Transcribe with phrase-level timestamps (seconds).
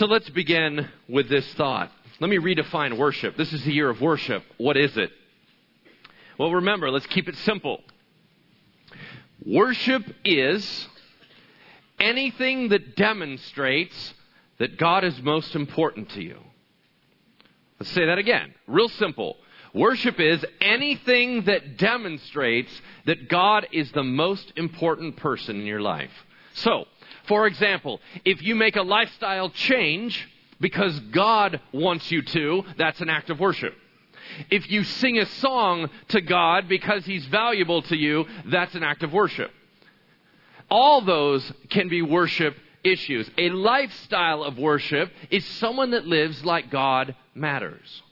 [0.00, 1.92] So let's begin with this thought.
[2.20, 3.36] Let me redefine worship.
[3.36, 4.42] This is the year of worship.
[4.56, 5.10] What is it?
[6.38, 7.82] Well, remember, let's keep it simple.
[9.44, 10.88] Worship is
[11.98, 14.14] anything that demonstrates
[14.58, 16.38] that God is most important to you.
[17.78, 18.54] Let's say that again.
[18.66, 19.36] Real simple.
[19.74, 22.72] Worship is anything that demonstrates
[23.04, 26.24] that God is the most important person in your life.
[26.54, 26.86] So,
[27.24, 30.28] for example, if you make a lifestyle change
[30.60, 33.74] because God wants you to, that's an act of worship.
[34.50, 39.02] If you sing a song to God because He's valuable to you, that's an act
[39.02, 39.50] of worship.
[40.70, 43.28] All those can be worship issues.
[43.36, 48.02] A lifestyle of worship is someone that lives like God matters.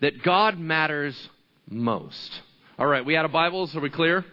[0.00, 1.30] That God matters
[1.68, 2.42] most.
[2.78, 3.74] All right, we out of Bibles?
[3.74, 4.24] Are we clear?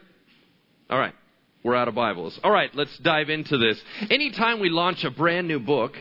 [0.90, 1.14] All right.
[1.62, 2.40] We're out of Bibles.
[2.42, 3.84] All right, let's dive into this.
[4.10, 5.94] Anytime we launch a brand new book,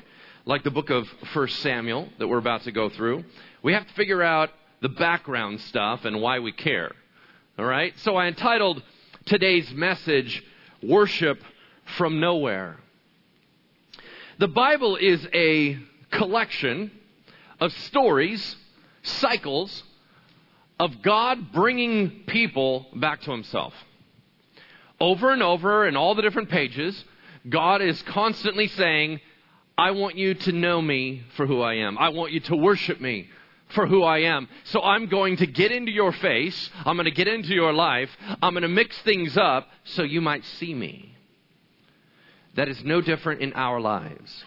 [0.46, 3.24] like the book of 1 Samuel that we're about to go through,
[3.64, 4.50] we have to figure out
[4.82, 6.94] the background stuff and why we care.
[7.58, 7.92] All right?
[7.98, 8.84] So I entitled
[9.24, 10.44] today's message,
[10.80, 11.42] Worship
[11.96, 12.76] from Nowhere.
[14.38, 15.76] The Bible is a
[16.12, 16.92] collection
[17.58, 18.54] of stories,
[19.02, 19.82] cycles,
[20.78, 23.74] of God bringing people back to Himself
[25.00, 27.04] over and over in all the different pages,
[27.48, 29.20] God is constantly saying,
[29.76, 31.96] I want you to know me for who I am.
[31.98, 33.28] I want you to worship me
[33.74, 34.48] for who I am.
[34.64, 36.70] So I'm going to get into your face.
[36.84, 38.10] I'm going to get into your life.
[38.42, 41.14] I'm going to mix things up so you might see me.
[42.56, 44.44] That is no different in our lives.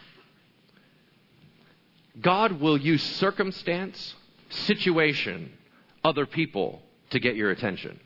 [2.20, 4.14] God will use circumstance,
[4.50, 5.50] situation,
[6.04, 7.98] other people to get your attention.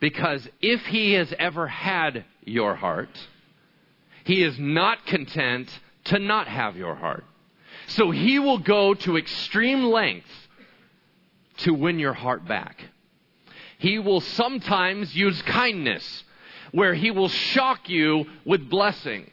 [0.00, 3.10] Because if he has ever had your heart,
[4.24, 5.68] he is not content
[6.04, 7.24] to not have your heart.
[7.88, 10.30] So he will go to extreme lengths
[11.58, 12.80] to win your heart back.
[13.78, 16.24] He will sometimes use kindness,
[16.72, 19.30] where he will shock you with blessing.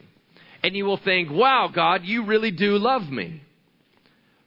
[0.62, 3.42] And you will think, wow, God, you really do love me.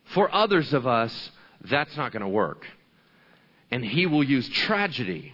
[0.05, 2.65] For others of us, that's not going to work.
[3.71, 5.33] And he will use tragedy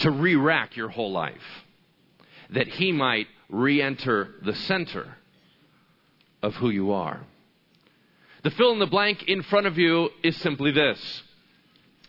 [0.00, 1.64] to re rack your whole life,
[2.50, 5.16] that He might re enter the center
[6.42, 7.20] of who you are.
[8.42, 11.22] The fill in the blank in front of you is simply this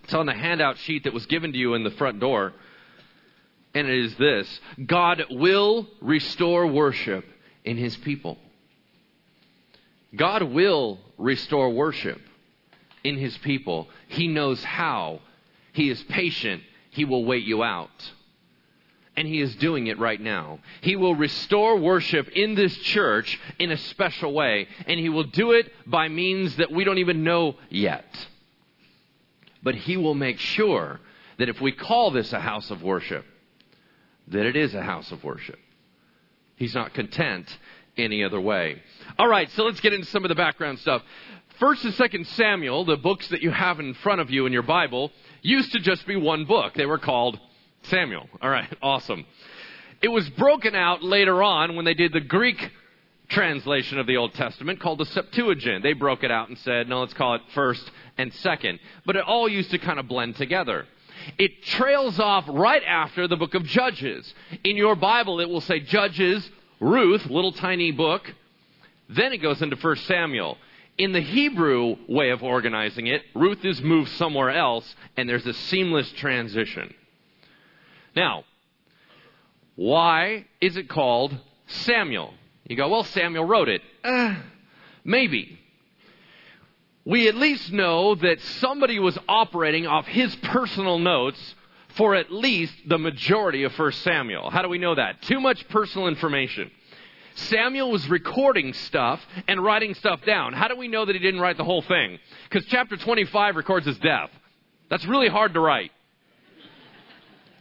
[0.04, 2.54] it's on the handout sheet that was given to you in the front door.
[3.74, 7.26] And it is this God will restore worship
[7.64, 8.38] in His people.
[10.16, 12.20] God will restore worship
[13.04, 13.88] in His people.
[14.08, 15.22] He knows how.
[15.74, 18.12] He is patient he will wait you out.
[19.16, 20.60] And He is doing it right now.
[20.82, 25.52] He will restore worship in this church in a special way, and He will do
[25.52, 28.06] it by means that we don't even know yet.
[29.64, 31.00] But He will make sure
[31.38, 33.26] that if we call this a house of worship,
[34.28, 35.60] that it is a house of worship.
[36.56, 37.58] He's not content
[37.98, 38.82] any other way.
[39.20, 41.04] All right, so let's get into some of the background stuff.
[41.62, 44.64] First and Second Samuel, the books that you have in front of you in your
[44.64, 45.12] Bible,
[45.44, 46.74] used to just be one book.
[46.74, 47.40] They were called
[47.84, 48.28] Samuel.
[48.42, 49.28] All right, awesome.
[50.02, 52.72] It was broken out later on when they did the Greek
[53.30, 55.84] translation of the Old Testament called the Septuagint.
[55.84, 58.80] They broke it out and said, no, let's call it first and second.
[59.06, 60.88] But it all used to kind of blend together.
[61.38, 64.34] It trails off right after the book of Judges.
[64.64, 66.50] In your Bible, it will say Judges,
[66.80, 68.24] Ruth, little tiny book.
[69.10, 70.58] Then it goes into First Samuel.
[71.02, 74.86] In the Hebrew way of organizing it, Ruth is moved somewhere else,
[75.18, 76.94] and there's a seamless transition.
[78.16, 78.44] Now,
[79.76, 81.36] why is it called
[81.66, 82.36] Samuel?
[82.68, 83.82] You go, well, Samuel wrote it.
[84.04, 84.36] Uh,
[85.04, 85.58] maybe.
[87.04, 91.56] We at least know that somebody was operating off his personal notes
[91.96, 94.52] for at least the majority of 1 Samuel.
[94.52, 95.24] How do we know that?
[95.24, 96.70] Too much personal information.
[97.36, 100.54] Samuel was recording stuff and writing stuff down.
[100.54, 102.20] How do we know that he didn't write the whole thing?
[102.50, 104.30] Because chapter 25 records his death.
[104.90, 105.92] That's really hard to write.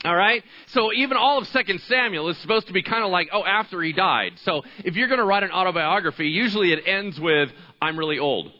[0.04, 0.42] All right?
[0.68, 3.82] So even all of 2 Samuel is supposed to be kind of like, oh, after
[3.82, 4.32] he died.
[4.44, 7.50] So if you're going to write an autobiography, usually it ends with,
[7.80, 8.50] I'm really old.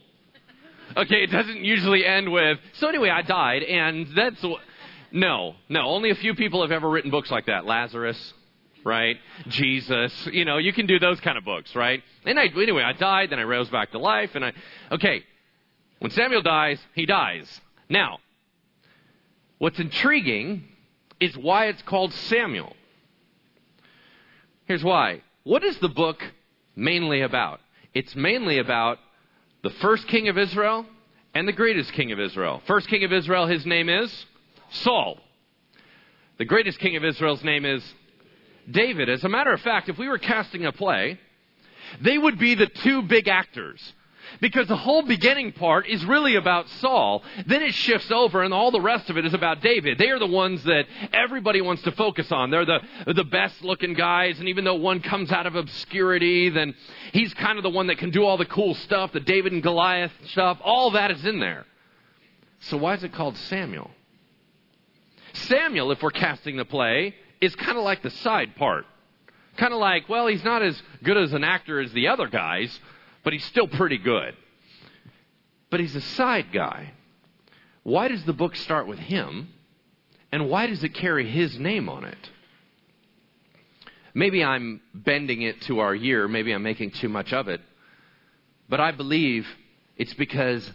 [0.97, 4.45] Okay, it doesn't usually end with, so anyway, I died, and that's.
[5.13, 7.65] No, no, only a few people have ever written books like that.
[7.65, 8.35] Lazarus,
[8.85, 9.17] right?
[9.49, 12.03] Jesus, you know, you can do those kind of books, right?
[12.25, 14.53] And I, anyway, I died, then I rose back to life, and I,
[14.93, 15.25] okay,
[15.99, 17.61] when Samuel dies, he dies.
[17.89, 18.19] Now,
[19.59, 20.65] what's intriguing
[21.19, 22.75] is why it's called Samuel.
[24.65, 25.23] Here's why.
[25.45, 26.23] What is the book
[26.77, 27.61] mainly about?
[27.95, 28.99] it's mainly about
[29.63, 30.87] the first king of Israel
[31.35, 32.63] and the greatest king of Israel.
[32.67, 34.27] First king of Israel, his name is
[34.71, 35.19] Saul.
[36.39, 37.83] The greatest king of Israel's name is
[38.71, 39.09] David.
[39.09, 41.19] As a matter of fact, if we were casting a play,
[42.01, 43.95] they would be the two big actors.
[44.41, 47.25] Because the whole beginning part is really about Saul.
[47.47, 49.99] Then it shifts over and all the rest of it is about David.
[49.99, 52.51] They are the ones that everybody wants to focus on.
[52.51, 52.79] They're the,
[53.13, 54.39] the best looking guys.
[54.39, 56.75] And even though one comes out of obscurity, then
[57.13, 59.63] he's kind of the one that can do all the cool stuff, the David and
[59.63, 60.59] Goliath stuff.
[60.63, 61.67] All that is in there.
[62.61, 63.91] So why is it called Samuel?
[65.33, 68.85] Samuel, if we're casting the play, is kind of like the side part.
[69.57, 72.79] Kind of like, well, he's not as good as an actor as the other guys,
[73.25, 74.35] but he's still pretty good.
[75.71, 76.93] But he's a side guy.
[77.83, 79.49] Why does the book start with him?
[80.33, 82.31] And why does it carry his name on it?
[84.15, 86.29] Maybe I'm bending it to our year.
[86.29, 87.61] Maybe I'm making too much of it.
[88.69, 89.47] But I believe
[89.97, 90.69] it's because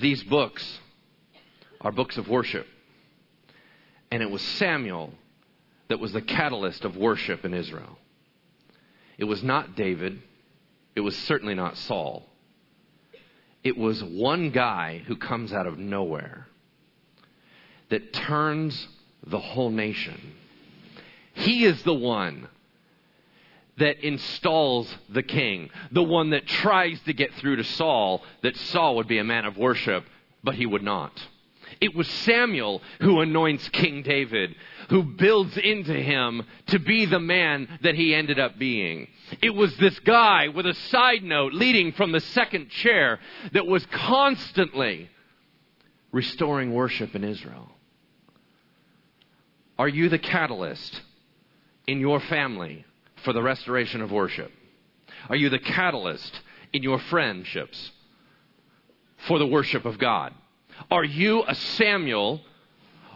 [0.00, 0.80] these books
[1.80, 2.66] are books of worship.
[4.10, 5.12] And it was Samuel
[5.92, 7.98] that was the catalyst of worship in Israel.
[9.18, 10.22] It was not David.
[10.96, 12.22] It was certainly not Saul.
[13.62, 16.46] It was one guy who comes out of nowhere
[17.90, 18.88] that turns
[19.26, 20.32] the whole nation.
[21.34, 22.48] He is the one
[23.76, 28.96] that installs the king, the one that tries to get through to Saul, that Saul
[28.96, 30.06] would be a man of worship,
[30.42, 31.12] but he would not.
[31.80, 34.54] It was Samuel who anoints King David,
[34.90, 39.08] who builds into him to be the man that he ended up being.
[39.42, 43.20] It was this guy with a side note leading from the second chair
[43.52, 45.10] that was constantly
[46.12, 47.70] restoring worship in Israel.
[49.78, 51.00] Are you the catalyst
[51.86, 52.84] in your family
[53.24, 54.52] for the restoration of worship?
[55.28, 56.40] Are you the catalyst
[56.72, 57.90] in your friendships
[59.26, 60.34] for the worship of God?
[60.90, 62.40] Are you a Samuel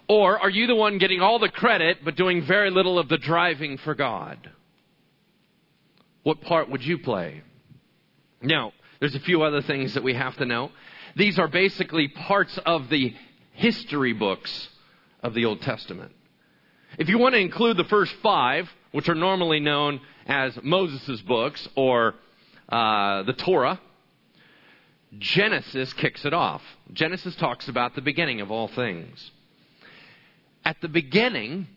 [0.09, 3.19] or are you the one getting all the credit but doing very little of the
[3.19, 4.51] driving for God?
[6.23, 7.43] What part would you play?
[8.43, 10.71] Now, there's a few other things that we have to know.
[11.17, 13.15] These are basically parts of the
[13.53, 14.69] history books
[15.23, 16.13] of the Old Testament.
[16.99, 21.69] If you want to include the first five, which are normally known as Moses' books
[21.75, 22.15] or
[22.69, 23.81] uh, the Torah,
[25.19, 26.63] Genesis kicks it off.
[26.93, 29.31] Genesis talks about the beginning of all things.
[30.65, 31.69] At the beginning,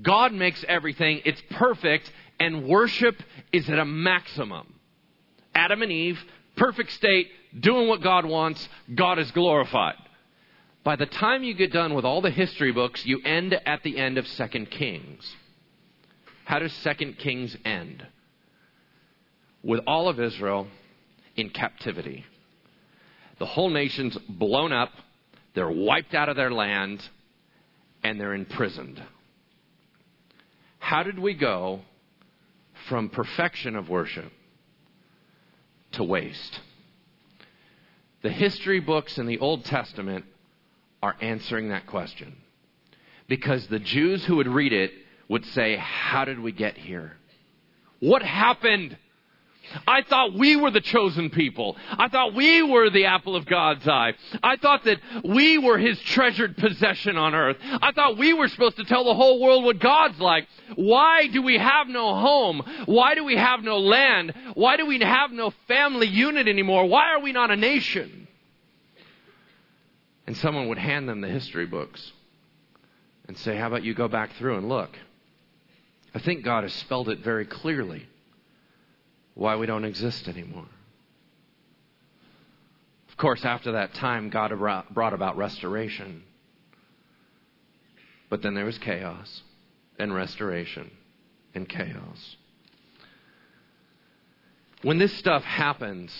[0.00, 4.74] God makes everything, it's perfect, and worship is at a maximum.
[5.54, 6.18] Adam and Eve,
[6.56, 9.96] perfect state, doing what God wants, God is glorified.
[10.84, 13.98] By the time you get done with all the history books, you end at the
[13.98, 15.36] end of 2 Kings.
[16.44, 18.04] How does 2 Kings end?
[19.62, 20.66] With all of Israel
[21.36, 22.24] in captivity.
[23.38, 24.90] The whole nation's blown up,
[25.54, 27.02] they're wiped out of their land,
[28.02, 29.02] and they're imprisoned.
[30.78, 31.80] How did we go
[32.88, 34.32] from perfection of worship
[35.92, 36.60] to waste?
[38.22, 40.24] The history books in the Old Testament
[41.02, 42.36] are answering that question.
[43.28, 44.92] Because the Jews who would read it
[45.28, 47.16] would say, How did we get here?
[47.98, 48.96] What happened?
[49.86, 51.76] I thought we were the chosen people.
[51.90, 54.14] I thought we were the apple of God's eye.
[54.42, 57.56] I thought that we were his treasured possession on earth.
[57.60, 60.46] I thought we were supposed to tell the whole world what God's like.
[60.74, 62.62] Why do we have no home?
[62.86, 64.32] Why do we have no land?
[64.54, 66.86] Why do we have no family unit anymore?
[66.86, 68.28] Why are we not a nation?
[70.26, 72.12] And someone would hand them the history books
[73.28, 74.90] and say, How about you go back through and look?
[76.14, 78.06] I think God has spelled it very clearly
[79.34, 80.66] why we don't exist anymore.
[83.08, 84.52] Of course, after that time, God
[84.90, 86.22] brought about restoration.
[88.30, 89.42] But then there was chaos
[89.98, 90.90] and restoration
[91.54, 92.36] and chaos.
[94.82, 96.10] When this stuff happens,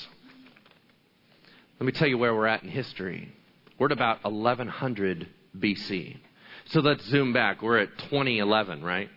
[1.80, 3.32] let me tell you where we're at in history.
[3.78, 5.26] We're at about 1100
[5.58, 6.18] BC.
[6.66, 7.62] So let's zoom back.
[7.62, 9.08] We're at 2011, right?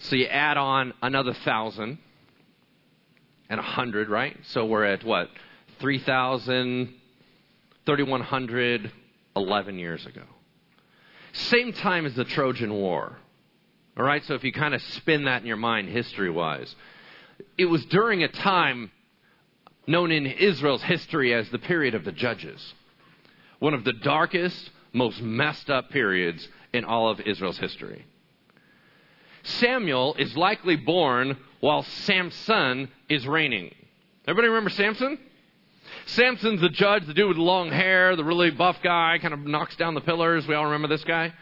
[0.00, 1.98] So you add on another thousand and
[3.48, 4.36] 100, right?
[4.48, 5.28] So we're at what?
[5.80, 6.92] 3,000,
[7.84, 8.92] 3,100,
[9.36, 10.22] 11 years ago.
[11.32, 13.16] Same time as the Trojan War.
[13.96, 16.74] All right, so if you kind of spin that in your mind history wise,
[17.56, 18.90] it was during a time
[19.86, 22.74] known in Israel's history as the period of the Judges.
[23.58, 28.04] One of the darkest, most messed up periods in all of Israel's history.
[29.46, 33.74] Samuel is likely born while Samson is reigning.
[34.26, 35.18] Everybody remember Samson?
[36.06, 39.40] Samson's the judge, the dude with the long hair, the really buff guy, kind of
[39.40, 40.46] knocks down the pillars.
[40.46, 41.32] We all remember this guy?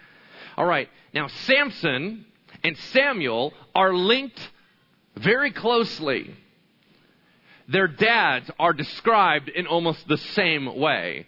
[0.57, 0.89] All right.
[1.13, 2.27] Now, Samson
[2.63, 4.41] and Samuel are linked
[5.17, 6.35] very closely.
[7.69, 11.27] Their dads are described in almost the same way.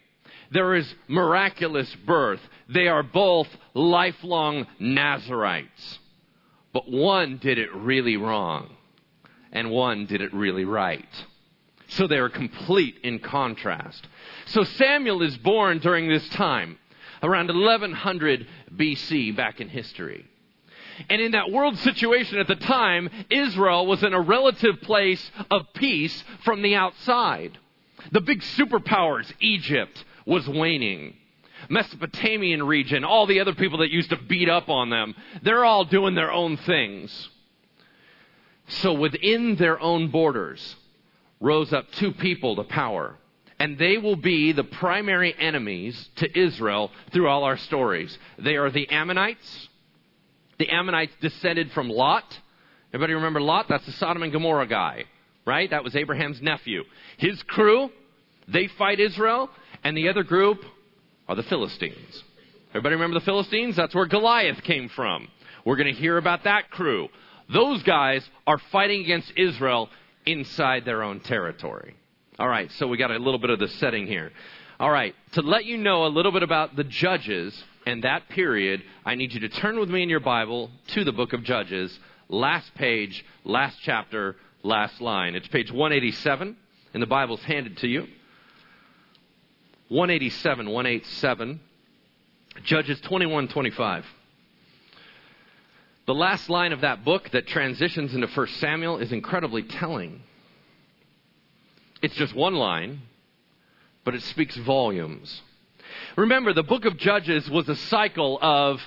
[0.51, 2.41] There is miraculous birth.
[2.69, 5.99] They are both lifelong Nazarites.
[6.77, 8.69] But one did it really wrong,
[9.51, 11.09] and one did it really right.
[11.89, 14.07] So they are complete in contrast.
[14.45, 16.77] So Samuel is born during this time,
[17.23, 20.27] around 1100 BC, back in history.
[21.09, 25.73] And in that world situation at the time, Israel was in a relative place of
[25.73, 27.57] peace from the outside.
[28.13, 31.17] The big superpowers, Egypt, was waning.
[31.69, 35.85] Mesopotamian region, all the other people that used to beat up on them, they're all
[35.85, 37.29] doing their own things.
[38.69, 40.77] So within their own borders
[41.41, 43.17] rose up two people to power.
[43.59, 48.19] And they will be the primary enemies to Israel through all our stories.
[48.39, 49.69] They are the Ammonites
[50.59, 52.39] the Ammonites descended from Lot.
[52.93, 53.67] Everybody remember Lot?
[53.69, 55.05] That's the Sodom and Gomorrah guy,
[55.45, 55.69] right?
[55.69, 56.85] That was Abraham's nephew.
[57.19, 57.91] His crew,
[58.49, 59.51] they fight Israel,
[59.85, 60.65] and the other group
[61.29, 62.23] are the Philistines.
[62.71, 63.77] Everybody remember the Philistines?
[63.77, 65.29] That's where Goliath came from.
[65.65, 67.09] We're going to hear about that crew.
[67.53, 69.89] Those guys are fighting against Israel
[70.25, 71.95] inside their own territory.
[72.39, 74.31] All right, so we got a little bit of the setting here.
[74.79, 78.83] All right, to let you know a little bit about the judges and that period,
[79.05, 81.99] I need you to turn with me in your Bible to the book of Judges,
[82.29, 85.35] last page, last chapter, last line.
[85.35, 86.57] It's page 187,
[86.93, 88.07] and the Bible's handed to you.
[89.89, 91.61] 187, 187,
[92.65, 94.07] Judges 21, 25.
[96.07, 100.23] The last line of that book that transitions into 1 Samuel is incredibly telling.
[102.03, 103.03] It's just one line,
[104.05, 105.43] but it speaks volumes.
[106.17, 108.81] Remember, the book of Judges was a cycle of,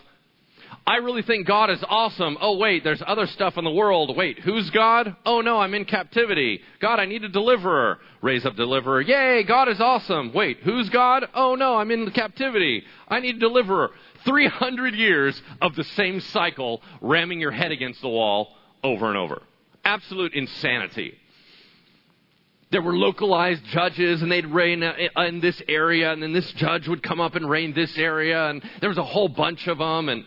[0.90, 2.36] I really think God is awesome.
[2.42, 4.18] Oh, wait, there's other stuff in the world.
[4.18, 5.16] Wait, who's God?
[5.24, 6.62] Oh, no, I'm in captivity.
[6.82, 8.00] God, I need a deliverer.
[8.24, 9.00] Raise up deliverer.
[9.00, 10.34] Yay, God is awesome.
[10.34, 11.28] Wait, who's God?
[11.36, 12.82] Oh, no, I'm in captivity.
[13.08, 13.92] I need a deliverer.
[14.26, 19.44] 300 years of the same cycle, ramming your head against the wall over and over.
[19.86, 21.14] Absolute insanity
[22.72, 24.94] there were localized judges and they'd reign uh,
[25.28, 28.64] in this area and then this judge would come up and reign this area and
[28.80, 30.24] there was a whole bunch of them and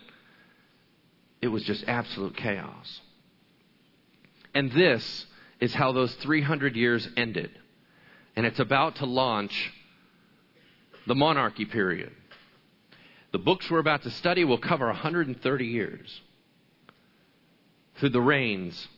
[1.42, 3.00] it was just absolute chaos
[4.54, 5.26] and this
[5.60, 7.50] is how those 300 years ended
[8.34, 9.72] and it's about to launch
[11.06, 12.12] the monarchy period
[13.32, 16.20] the books we're about to study will cover 130 years
[17.96, 18.88] through the reigns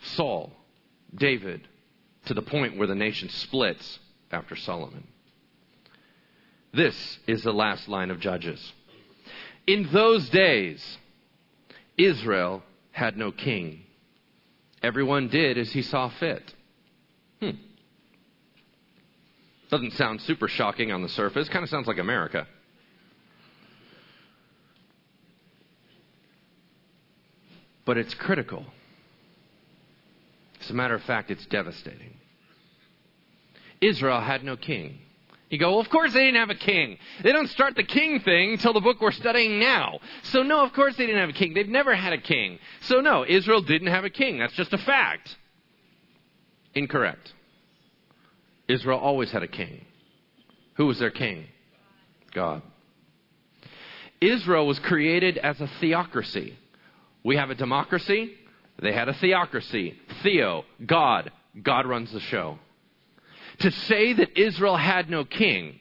[0.00, 0.52] saul
[1.14, 1.66] david
[2.28, 3.98] to the point where the nation splits
[4.30, 5.06] after Solomon.
[6.72, 8.72] This is the last line of Judges.
[9.66, 10.98] In those days,
[11.98, 12.62] Israel
[12.92, 13.82] had no king.
[14.82, 16.54] Everyone did as he saw fit.
[17.40, 17.50] Hmm.
[19.70, 21.48] Doesn't sound super shocking on the surface.
[21.48, 22.46] Kind of sounds like America.
[27.84, 28.64] But it's critical.
[30.60, 32.14] As a matter of fact, it's devastating.
[33.80, 34.98] Israel had no king.
[35.50, 36.98] You go, well, of course they didn't have a king.
[37.22, 39.98] They don't start the king thing until the book we're studying now.
[40.24, 41.54] So, no, of course they didn't have a king.
[41.54, 42.58] They've never had a king.
[42.82, 44.38] So, no, Israel didn't have a king.
[44.38, 45.36] That's just a fact.
[46.74, 47.32] Incorrect.
[48.68, 49.86] Israel always had a king.
[50.76, 51.46] Who was their king?
[52.34, 52.60] God.
[54.20, 56.58] Israel was created as a theocracy.
[57.24, 58.34] We have a democracy.
[58.80, 59.94] They had a theocracy.
[60.22, 61.32] Theo, God.
[61.62, 62.58] God runs the show.
[63.60, 65.80] To say that Israel had no king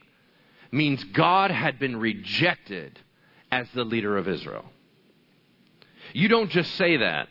[0.71, 2.99] means God had been rejected
[3.51, 4.65] as the leader of Israel.
[6.13, 7.27] You don't just say that.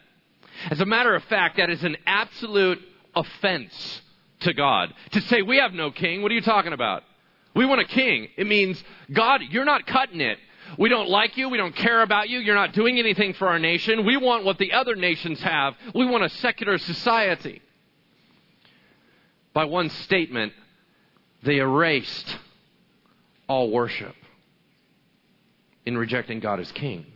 [0.70, 2.80] As a matter of fact, that is an absolute
[3.14, 4.02] offense
[4.40, 4.94] to God.
[5.12, 7.02] To say, we have no king, what are you talking about?
[7.54, 8.28] We want a king.
[8.36, 10.38] It means, God, you're not cutting it.
[10.78, 11.48] We don't like you.
[11.48, 12.38] We don't care about you.
[12.38, 14.04] You're not doing anything for our nation.
[14.04, 15.74] We want what the other nations have.
[15.94, 17.62] We want a secular society
[19.56, 20.52] by one statement,
[21.42, 22.36] they erased
[23.48, 24.14] all worship
[25.86, 27.06] in rejecting God as king.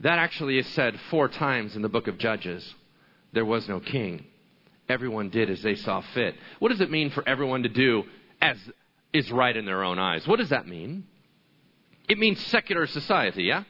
[0.00, 2.74] That actually is said four times in the book of Judges.
[3.32, 4.26] There was no king.
[4.90, 6.34] Everyone did as they saw fit.
[6.58, 8.02] What does it mean for everyone to do
[8.42, 8.58] as
[9.14, 10.28] is right in their own eyes?
[10.28, 11.04] What does that mean?
[12.10, 13.64] It means secular society, yeah?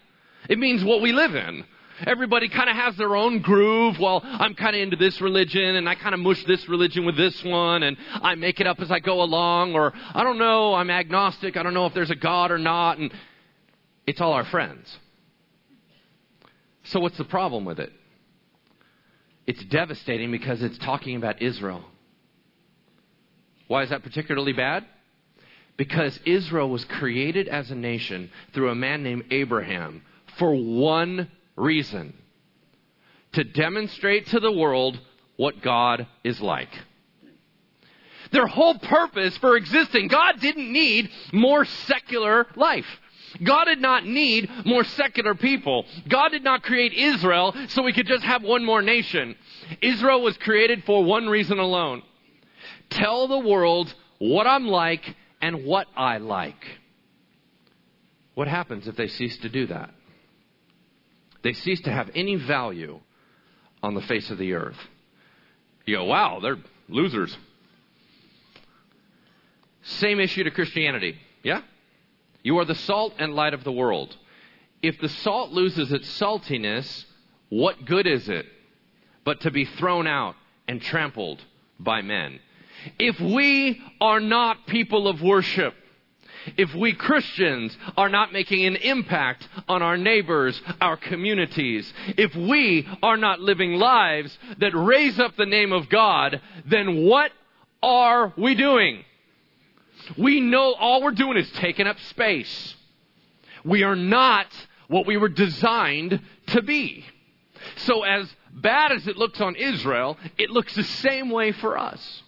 [0.49, 1.65] It means what we live in.
[2.07, 3.99] Everybody kind of has their own groove.
[4.01, 7.17] Well, I'm kind of into this religion and I kind of mush this religion with
[7.17, 10.75] this one and I make it up as I go along or I don't know,
[10.75, 11.57] I'm agnostic.
[11.57, 12.99] I don't know if there's a God or not.
[12.99, 13.13] And
[14.07, 14.99] it's all our friends.
[16.85, 17.93] So what's the problem with it?
[19.47, 21.85] It's devastating because it's talking about Israel.
[23.69, 24.85] Why is that particularly bad?
[25.77, 30.03] Because Israel was created as a nation through a man named Abraham
[30.39, 32.15] for one reason
[33.33, 34.99] to demonstrate to the world
[35.37, 36.71] what God is like.
[38.33, 42.87] Their whole purpose for existing, God didn't need more secular life.
[43.43, 45.85] God did not need more secular people.
[46.09, 49.35] God did not create Israel so we could just have one more nation.
[49.81, 52.03] Israel was created for one reason alone
[52.91, 56.65] tell the world what I'm like and what I like.
[58.35, 59.91] What happens if they cease to do that?
[61.45, 63.01] They cease to have any value
[63.83, 64.79] on the face of the earth.
[65.85, 66.57] You go, wow, they're
[66.89, 67.37] losers.
[69.83, 71.19] Same issue to Christianity.
[71.43, 71.61] Yeah?
[72.43, 74.17] You are the salt and light of the world.
[74.83, 77.05] If the salt loses its saltiness,
[77.51, 78.47] what good is it
[79.23, 80.37] but to be thrown out
[80.67, 81.43] and trampled
[81.79, 82.41] by men?
[82.99, 85.75] If we are not people of worship,
[86.57, 92.87] if we Christians are not making an impact on our neighbors, our communities, if we
[93.03, 97.33] are not living lives that raise up the name of God, then what
[97.83, 99.05] are we doing?
[100.19, 102.75] We know all we're doing is taking up space.
[103.65, 104.47] We are not
[104.89, 107.05] what we were designed to be.
[107.77, 112.23] So, as bad as it looks on Israel, it looks the same way for us.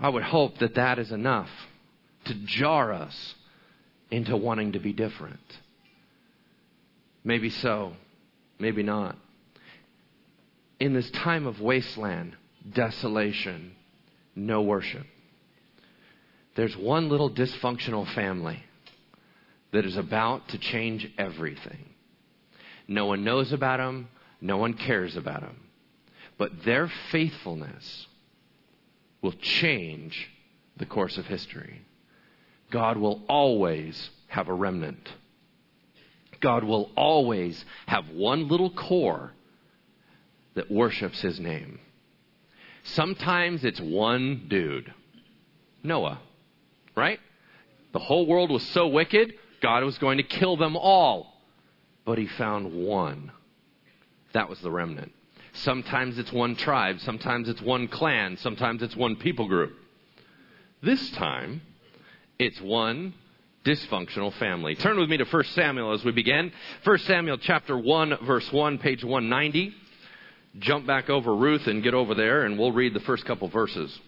[0.00, 1.48] I would hope that that is enough
[2.26, 3.34] to jar us
[4.10, 5.40] into wanting to be different.
[7.24, 7.92] Maybe so,
[8.58, 9.16] maybe not.
[10.78, 12.36] In this time of wasteland,
[12.74, 13.72] desolation,
[14.34, 15.06] no worship,
[16.56, 18.62] there's one little dysfunctional family
[19.72, 21.90] that is about to change everything.
[22.86, 24.08] No one knows about them,
[24.40, 25.56] no one cares about them.
[26.38, 28.06] But their faithfulness
[29.26, 30.30] will change
[30.76, 31.82] the course of history.
[32.70, 35.08] God will always have a remnant.
[36.40, 39.32] God will always have one little core
[40.54, 41.80] that worships his name.
[42.84, 44.94] Sometimes it's one dude
[45.82, 46.20] Noah,
[46.96, 47.18] right?
[47.92, 51.32] The whole world was so wicked, God was going to kill them all.
[52.04, 53.32] But he found one.
[54.34, 55.12] That was the remnant.
[55.56, 59.74] Sometimes it's one tribe, sometimes it's one clan, sometimes it's one people group.
[60.82, 61.62] This time,
[62.38, 63.14] it's one
[63.64, 64.76] dysfunctional family.
[64.76, 66.52] Turn with me to 1 Samuel as we begin.
[66.84, 69.74] 1 Samuel chapter 1 verse 1, page 190.
[70.58, 73.98] Jump back over Ruth and get over there and we'll read the first couple verses.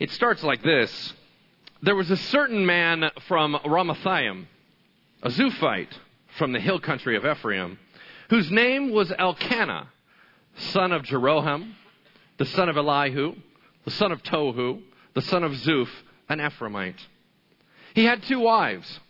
[0.00, 1.12] It starts like this.
[1.82, 4.46] There was a certain man from Ramathaim,
[5.22, 5.92] a Zuphite,
[6.38, 7.78] from the hill country of Ephraim,
[8.30, 9.88] whose name was Elkanah,
[10.56, 11.74] son of Jeroham,
[12.38, 13.34] the son of Elihu,
[13.84, 14.82] the son of Tohu,
[15.14, 15.90] the son of Zuph,
[16.28, 17.00] an Ephraimite.
[17.94, 19.00] He had two wives.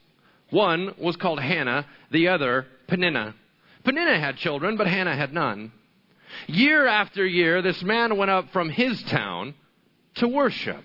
[0.51, 3.35] One was called Hannah, the other Peninnah.
[3.85, 5.73] Peninnah had children, but Hannah had none.
[6.47, 9.55] Year after year, this man went up from his town
[10.17, 10.85] to worship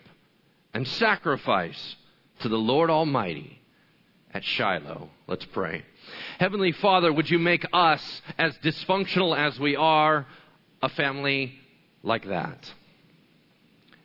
[0.74, 1.96] and sacrifice
[2.40, 3.62] to the Lord Almighty
[4.34, 5.10] at Shiloh.
[5.28, 5.84] Let's pray.
[6.40, 10.28] Heavenly Father, would you make us, as dysfunctional as we are,
[10.82, 11.60] a family
[12.04, 12.74] like that?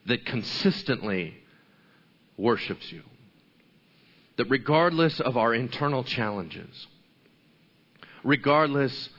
[0.06, 1.36] That consistently
[2.36, 3.02] worships you.
[4.36, 6.86] That regardless of our internal challenges,
[8.24, 9.10] regardless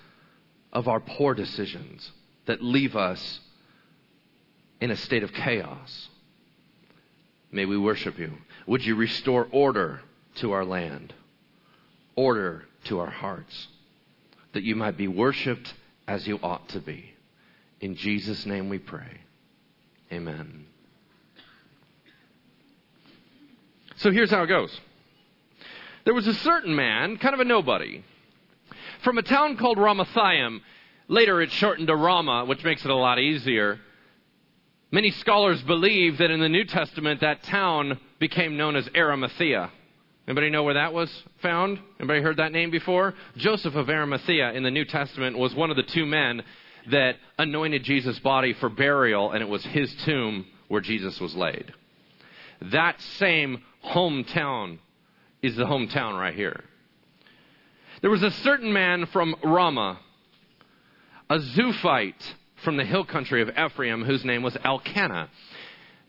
[0.72, 2.12] of our poor decisions
[2.46, 3.40] that leave us
[4.82, 6.10] in a state of chaos,
[7.52, 8.34] may we worship you.
[8.66, 10.02] Would you restore order
[10.36, 11.14] to our land?
[12.16, 13.68] Order to our hearts,
[14.54, 15.74] that you might be worshiped
[16.08, 17.14] as you ought to be.
[17.80, 19.22] In Jesus' name we pray.
[20.12, 20.66] Amen.
[23.98, 24.78] So here's how it goes.
[26.06, 28.04] There was a certain man, kind of a nobody,
[29.04, 30.60] from a town called Ramathaim.
[31.08, 33.80] Later it's shortened to Ramah, which makes it a lot easier.
[34.92, 39.72] Many scholars believe that in the New Testament that town became known as Arimathea.
[40.28, 41.80] Anybody know where that was found?
[42.00, 43.14] Anybody heard that name before?
[43.36, 46.44] Joseph of Arimathea in the New Testament was one of the two men
[46.92, 51.74] that anointed Jesus' body for burial, and it was his tomb where Jesus was laid.
[52.72, 54.80] That same hometown
[55.42, 56.64] is the hometown right here.
[58.02, 60.00] There was a certain man from Ramah,
[61.30, 62.34] a Zuphite
[62.64, 65.30] from the hill country of Ephraim, whose name was Elkanah.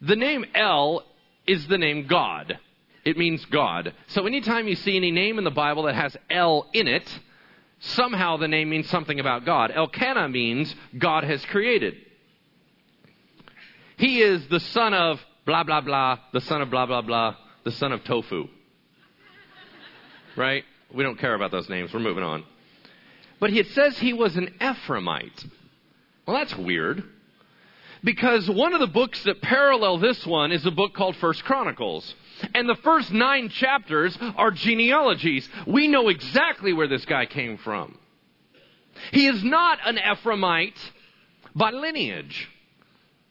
[0.00, 1.04] The name El
[1.48, 2.60] is the name God.
[3.04, 3.92] It means God.
[4.08, 7.06] So anytime you see any name in the Bible that has El in it,
[7.80, 9.70] somehow the name means something about God.
[9.74, 11.94] Elkanah means God has created.
[13.96, 17.72] He is the son of blah, blah, blah, the son of blah, blah, blah, the
[17.72, 18.48] son of tofu.
[20.36, 20.64] Right?
[20.92, 21.92] We don't care about those names.
[21.92, 22.44] We're moving on.
[23.38, 25.48] But it says he was an Ephraimite.
[26.26, 27.04] Well, that's weird.
[28.02, 32.14] Because one of the books that parallel this one is a book called First Chronicles.
[32.54, 35.48] And the first nine chapters are genealogies.
[35.66, 37.98] We know exactly where this guy came from.
[39.12, 40.78] He is not an Ephraimite
[41.54, 42.48] by lineage.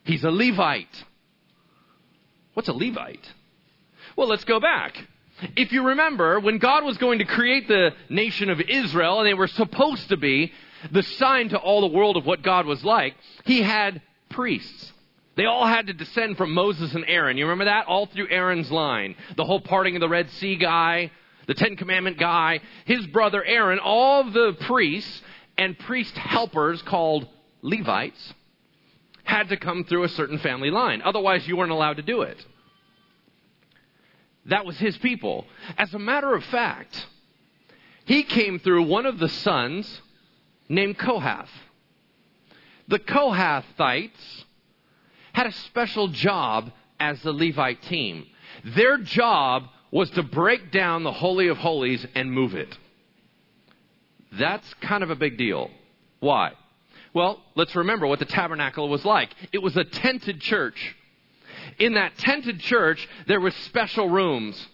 [0.04, 1.04] He's a Levite.
[2.54, 3.32] What's a Levite?
[4.16, 4.96] Well, let's go back.
[5.56, 9.34] If you remember, when God was going to create the nation of Israel, and they
[9.34, 10.52] were supposed to be
[10.92, 13.14] the sign to all the world of what God was like,
[13.44, 14.92] he had priests.
[15.36, 17.36] They all had to descend from Moses and Aaron.
[17.36, 17.86] You remember that?
[17.86, 19.16] All through Aaron's line.
[19.36, 21.10] The whole parting of the Red Sea guy,
[21.46, 25.22] the Ten Commandment guy, his brother Aaron, all the priests
[25.58, 27.28] and priest helpers called
[27.62, 28.34] Levites
[29.24, 31.02] had to come through a certain family line.
[31.02, 32.44] Otherwise, you weren't allowed to do it.
[34.46, 35.46] That was his people.
[35.78, 37.06] As a matter of fact,
[38.04, 40.02] he came through one of the sons
[40.68, 41.48] named Kohath.
[42.88, 44.44] The Kohathites
[45.34, 48.26] had a special job as the Levite team.
[48.64, 52.76] Their job was to break down the Holy of Holies and move it.
[54.32, 55.70] That's kind of a big deal.
[56.20, 56.52] Why?
[57.12, 59.30] Well, let's remember what the tabernacle was like.
[59.52, 60.96] It was a tented church
[61.78, 64.68] in that tented church, there were special rooms.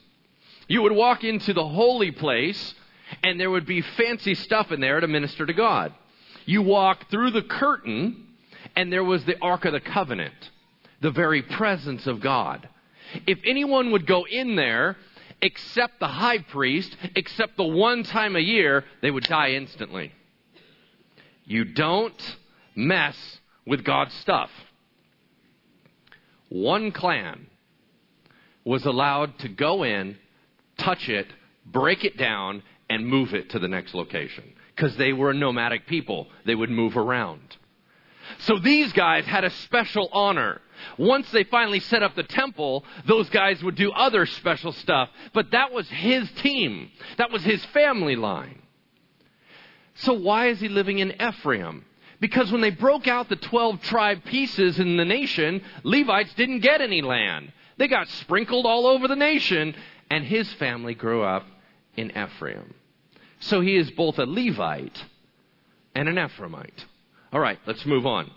[0.69, 2.75] You would walk into the holy place,
[3.23, 5.95] and there would be fancy stuff in there to minister to God.
[6.47, 8.27] You walk through the curtain,
[8.77, 10.51] and there was the Ark of the Covenant,
[11.01, 12.69] the very presence of God.
[13.27, 14.97] If anyone would go in there,
[15.43, 20.13] except the high priest, except the one time a year, they would die instantly.
[21.45, 22.37] You don't
[22.77, 23.17] mess
[23.67, 24.51] with God's stuff
[26.51, 27.47] one clan
[28.65, 30.19] was allowed to go in,
[30.77, 31.29] touch it,
[31.65, 34.45] break it down, and move it to the next location.
[34.75, 37.57] Because they were a nomadic people, they would move around.
[38.39, 40.61] So these guys had a special honor.
[40.99, 45.09] Once they finally set up the temple, those guys would do other special stuff.
[45.33, 48.63] But that was his team, that was his family line.
[49.97, 51.85] So why is he living in Ephraim?
[52.21, 56.81] Because when they broke out the 12 tribe pieces in the nation, Levites didn't get
[56.81, 57.53] any land.
[57.79, 59.75] They got sprinkled all over the nation,
[60.11, 61.47] and his family grew up
[61.97, 62.75] in Ephraim.
[63.41, 65.03] So he is both a Levite
[65.95, 66.85] and an Ephraimite.
[67.33, 68.31] All right, let's move on.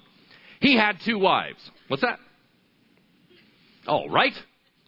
[0.60, 1.60] He had two wives.
[1.88, 2.20] What's that?
[3.88, 4.34] All right.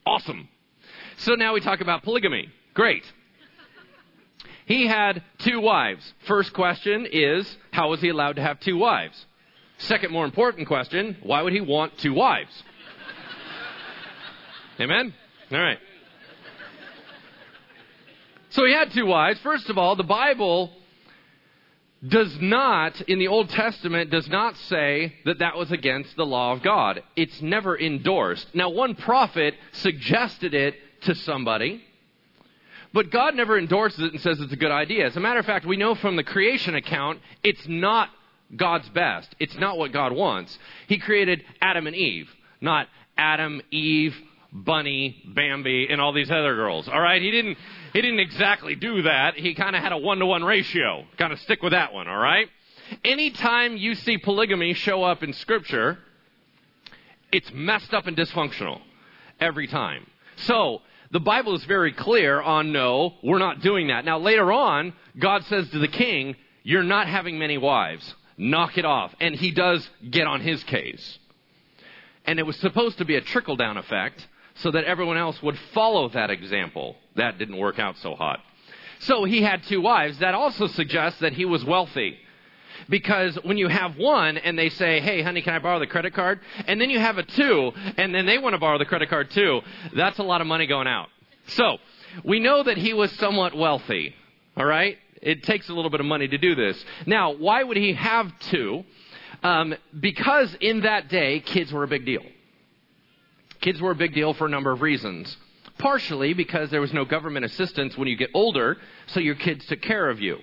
[0.05, 0.47] Awesome.
[1.17, 2.49] So now we talk about polygamy.
[2.73, 3.03] Great.
[4.65, 6.13] He had two wives.
[6.27, 9.25] First question is, how was he allowed to have two wives?
[9.77, 12.63] Second, more important question, why would he want two wives?
[14.79, 15.13] Amen?
[15.51, 15.77] All right.
[18.49, 19.39] So he had two wives.
[19.41, 20.71] First of all, the Bible
[22.07, 26.53] does not, in the Old Testament, does not say that that was against the law
[26.53, 27.01] of God.
[27.15, 28.47] It's never endorsed.
[28.53, 31.81] Now, one prophet suggested it to somebody.
[32.93, 35.05] But God never endorses it and says it's a good idea.
[35.05, 38.09] As a matter of fact, we know from the creation account, it's not
[38.55, 39.35] God's best.
[39.39, 40.57] It's not what God wants.
[40.87, 42.29] He created Adam and Eve,
[42.61, 42.87] not
[43.17, 44.15] Adam, Eve,
[44.53, 46.87] Bunny, Bambi, and all these other girls.
[46.87, 47.21] All right?
[47.21, 47.57] He didn't,
[47.95, 49.35] he didn't exactly do that.
[49.35, 51.05] He kind of had a one to one ratio.
[51.17, 52.49] Kind of stick with that one, all right?
[53.05, 55.97] Anytime you see polygamy show up in Scripture,
[57.31, 58.81] it's messed up and dysfunctional
[59.39, 60.05] every time.
[60.35, 60.81] So,
[61.11, 64.03] the Bible is very clear on no, we're not doing that.
[64.03, 68.13] Now, later on, God says to the king, You're not having many wives.
[68.37, 69.15] Knock it off.
[69.21, 71.17] And he does get on his case.
[72.25, 75.57] And it was supposed to be a trickle down effect so that everyone else would
[75.73, 76.95] follow that example.
[77.15, 78.39] That didn't work out so hot.
[78.99, 80.19] So he had two wives.
[80.19, 82.17] That also suggests that he was wealthy.
[82.89, 86.13] Because when you have one and they say, hey, honey, can I borrow the credit
[86.13, 86.39] card?
[86.67, 89.31] And then you have a two and then they want to borrow the credit card
[89.31, 89.61] too,
[89.95, 91.07] that's a lot of money going out.
[91.47, 91.77] So,
[92.23, 94.15] we know that he was somewhat wealthy,
[94.55, 94.97] all right?
[95.21, 96.83] It takes a little bit of money to do this.
[97.05, 98.83] Now, why would he have two?
[99.43, 102.23] Um, because in that day, kids were a big deal.
[103.65, 105.37] Kids were a big deal for a number of reasons.
[105.79, 109.81] partially because there was no government assistance when you get older, so your kids took
[109.81, 110.37] care of you.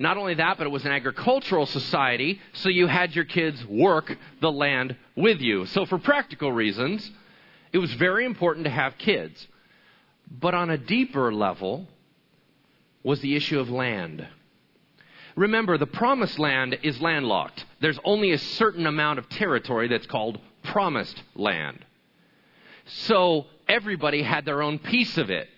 [0.00, 4.18] Not only that, but it was an agricultural society, so you had your kids work
[4.40, 5.64] the land with you.
[5.66, 7.08] So, for practical reasons,
[7.72, 9.46] it was very important to have kids.
[10.28, 11.86] But on a deeper level
[13.04, 14.26] was the issue of land.
[15.36, 17.64] Remember, the promised land is landlocked.
[17.80, 21.84] There's only a certain amount of territory that's called promised land.
[22.86, 25.48] So everybody had their own piece of it.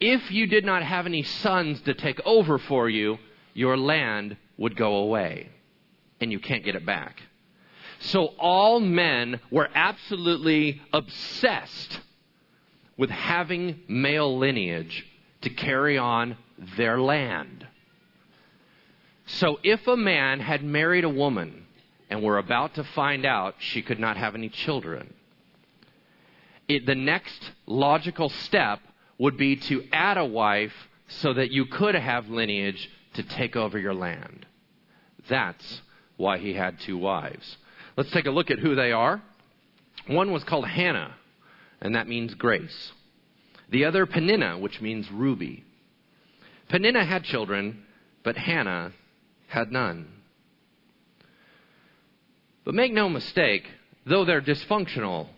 [0.00, 3.18] If you did not have any sons to take over for you,
[3.54, 5.48] your land would go away
[6.20, 7.20] and you can't get it back.
[8.00, 12.00] So all men were absolutely obsessed
[12.96, 15.06] with having male lineage
[15.42, 16.36] to carry on
[16.76, 17.66] their land.
[19.26, 21.66] So if a man had married a woman
[22.10, 25.14] and were about to find out she could not have any children,
[26.76, 28.80] it, the next logical step
[29.18, 30.72] would be to add a wife
[31.08, 34.46] so that you could have lineage to take over your land.
[35.28, 35.82] That's
[36.16, 37.56] why he had two wives.
[37.96, 39.22] Let's take a look at who they are.
[40.06, 41.14] One was called Hannah,
[41.80, 42.92] and that means grace.
[43.70, 45.64] The other, Peninnah, which means ruby.
[46.68, 47.84] Peninnah had children,
[48.22, 48.92] but Hannah
[49.48, 50.08] had none.
[52.64, 53.64] But make no mistake,
[54.06, 55.28] though they're dysfunctional,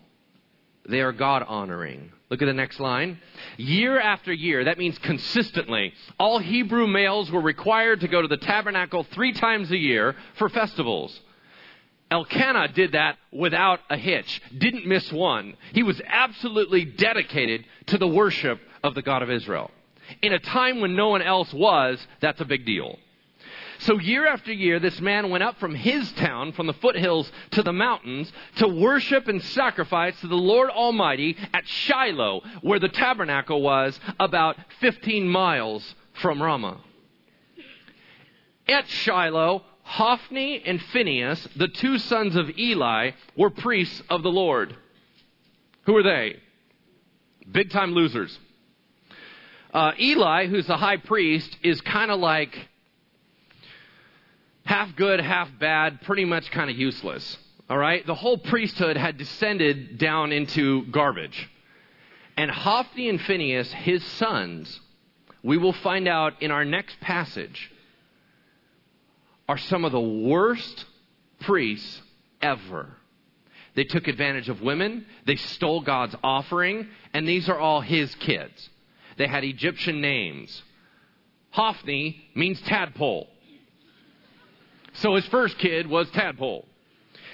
[0.88, 2.12] they are God honoring.
[2.30, 3.20] Look at the next line.
[3.56, 8.36] Year after year, that means consistently, all Hebrew males were required to go to the
[8.36, 11.20] tabernacle three times a year for festivals.
[12.10, 15.56] Elkanah did that without a hitch, didn't miss one.
[15.72, 19.70] He was absolutely dedicated to the worship of the God of Israel.
[20.22, 22.98] In a time when no one else was, that's a big deal.
[23.80, 27.62] So year after year, this man went up from his town, from the foothills to
[27.62, 33.60] the mountains, to worship and sacrifice to the Lord Almighty at Shiloh, where the tabernacle
[33.62, 36.80] was about 15 miles from Ramah.
[38.68, 44.74] At Shiloh, Hophni and Phinehas, the two sons of Eli, were priests of the Lord.
[45.84, 46.36] Who are they?
[47.50, 48.38] Big time losers.
[49.72, 52.68] Uh, Eli, who's the high priest, is kind of like
[54.64, 57.38] half good, half bad, pretty much kind of useless.
[57.68, 58.06] All right?
[58.06, 61.48] The whole priesthood had descended down into garbage.
[62.36, 64.80] And Hophni and Phinehas, his sons,
[65.42, 67.70] we will find out in our next passage,
[69.48, 70.84] are some of the worst
[71.40, 72.00] priests
[72.40, 72.88] ever.
[73.74, 78.70] They took advantage of women, they stole God's offering, and these are all his kids.
[79.16, 80.62] They had Egyptian names.
[81.50, 83.28] Hophni means tadpole.
[84.94, 86.66] So his first kid was Tadpole.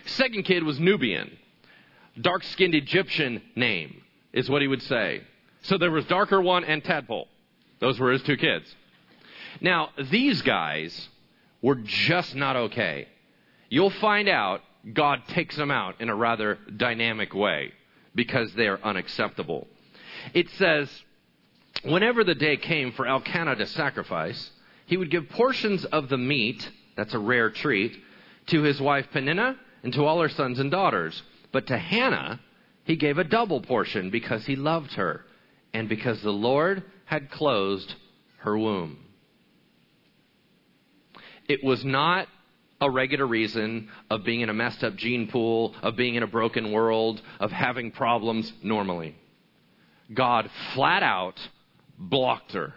[0.06, 1.30] Second kid was Nubian.
[2.20, 5.22] Dark skinned Egyptian name is what he would say.
[5.62, 7.28] So there was darker one and Tadpole.
[7.80, 8.74] Those were his two kids.
[9.60, 11.08] Now, these guys
[11.62, 13.08] were just not okay.
[13.68, 17.72] You'll find out God takes them out in a rather dynamic way
[18.14, 19.66] because they are unacceptable.
[20.34, 20.88] It says,
[21.84, 24.50] whenever the day came for Elkanah to sacrifice,
[24.86, 27.96] he would give portions of the meat that's a rare treat.
[28.48, 31.22] To his wife Peninnah and to all her sons and daughters.
[31.53, 32.40] But to Hannah,
[32.85, 35.24] he gave a double portion because he loved her
[35.72, 37.94] and because the Lord had closed
[38.38, 38.98] her womb.
[41.48, 42.29] It was not
[42.81, 46.29] a regular reason of being in a messed up gene pool, of being in a
[46.29, 49.16] broken world, of having problems normally.
[50.12, 51.38] God flat out
[51.98, 52.72] blocked her.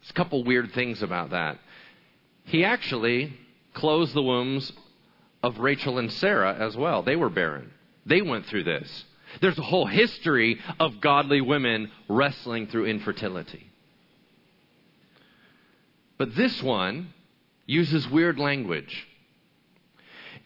[0.00, 1.58] There's a couple weird things about that
[2.46, 3.38] he actually
[3.74, 4.72] closed the wombs
[5.42, 7.02] of Rachel and Sarah as well.
[7.02, 7.72] They were barren.
[8.06, 9.04] They went through this.
[9.40, 13.66] There's a whole history of godly women wrestling through infertility.
[16.18, 17.12] But this one
[17.66, 19.06] uses weird language.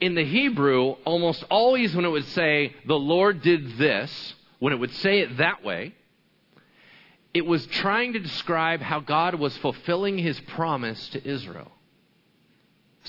[0.01, 4.77] In the Hebrew, almost always when it would say, the Lord did this, when it
[4.77, 5.95] would say it that way,
[7.35, 11.71] it was trying to describe how God was fulfilling his promise to Israel.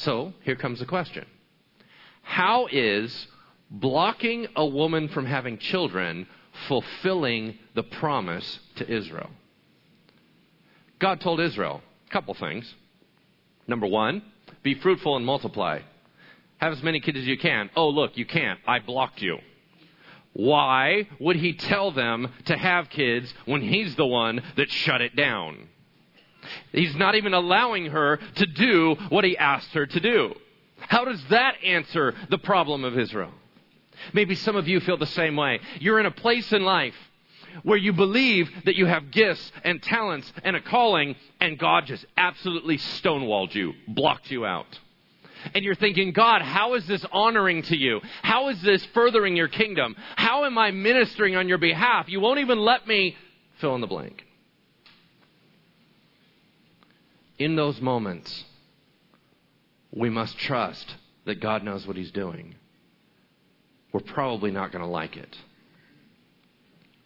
[0.01, 1.25] So here comes the question
[2.23, 3.27] How is
[3.69, 6.27] blocking a woman from having children
[6.67, 9.29] fulfilling the promise to Israel?
[10.97, 12.73] God told Israel a couple things.
[13.67, 14.23] Number one,
[14.63, 15.79] be fruitful and multiply.
[16.57, 17.69] Have as many kids as you can.
[17.75, 18.59] Oh, look, you can't.
[18.67, 19.37] I blocked you.
[20.33, 25.15] Why would he tell them to have kids when he's the one that shut it
[25.15, 25.67] down?
[26.71, 30.33] He's not even allowing her to do what he asked her to do.
[30.79, 33.31] How does that answer the problem of Israel?
[34.13, 35.59] Maybe some of you feel the same way.
[35.79, 36.95] You're in a place in life
[37.63, 42.05] where you believe that you have gifts and talents and a calling, and God just
[42.17, 44.79] absolutely stonewalled you, blocked you out.
[45.53, 47.99] And you're thinking, God, how is this honoring to you?
[48.21, 49.95] How is this furthering your kingdom?
[50.15, 52.07] How am I ministering on your behalf?
[52.09, 53.17] You won't even let me
[53.59, 54.23] fill in the blank.
[57.41, 58.43] In those moments,
[59.89, 60.93] we must trust
[61.25, 62.54] that God knows what He's doing.
[63.91, 65.36] We're probably not going to like it.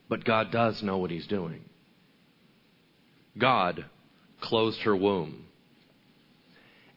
[0.09, 1.63] But God does know what He's doing.
[3.37, 3.85] God
[4.41, 5.45] closed her womb.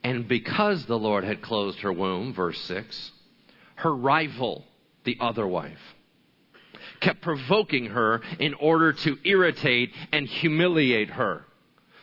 [0.03, 3.13] And because the Lord had closed her womb, verse 6,
[3.77, 4.65] her rival,
[5.05, 5.95] the other wife,
[6.99, 11.45] kept provoking her in order to irritate and humiliate her,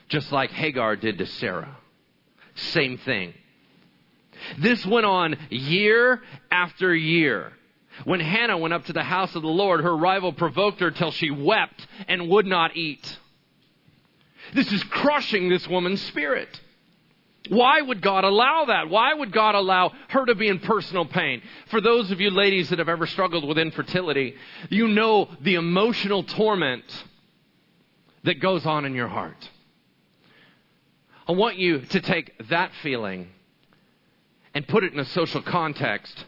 [0.08, 1.76] just like Hagar did to Sarah.
[2.56, 3.34] Same thing.
[4.58, 7.52] This went on year after year.
[8.04, 11.12] When Hannah went up to the house of the Lord, her rival provoked her till
[11.12, 13.20] she wept and would not eat.
[14.54, 16.60] This is crushing this woman's spirit.
[17.50, 18.90] Why would God allow that?
[18.90, 21.42] Why would God allow her to be in personal pain?
[21.70, 24.36] For those of you ladies that have ever struggled with infertility,
[24.70, 26.84] you know the emotional torment
[28.24, 29.50] that goes on in your heart.
[31.28, 33.30] I want you to take that feeling
[34.54, 36.26] and put it in a social context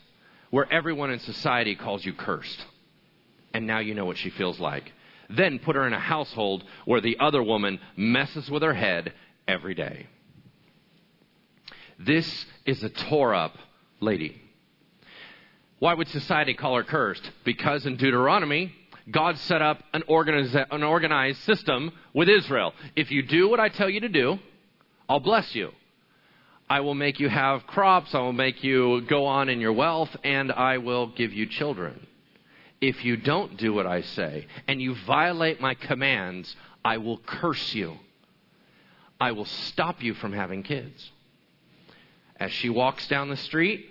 [0.50, 2.66] where everyone in society calls you cursed.
[3.54, 4.92] And now you know what she feels like.
[5.30, 9.14] Then put her in a household where the other woman messes with her head
[9.48, 10.08] every day.
[12.00, 13.56] This is a tore up
[14.00, 14.42] lady.
[15.80, 17.30] Why would society call her cursed?
[17.44, 18.74] Because in Deuteronomy,
[19.12, 22.74] God set up an, organiza- an organized system with Israel.
[22.96, 24.40] If you do what I tell you to do,
[25.10, 25.72] I'll bless you.
[26.70, 30.14] I will make you have crops, I will make you go on in your wealth,
[30.24, 32.06] and I will give you children.
[32.82, 37.74] If you don't do what I say and you violate my commands, I will curse
[37.74, 37.98] you.
[39.20, 41.12] I will stop you from having kids.
[42.40, 43.88] As she walks down the street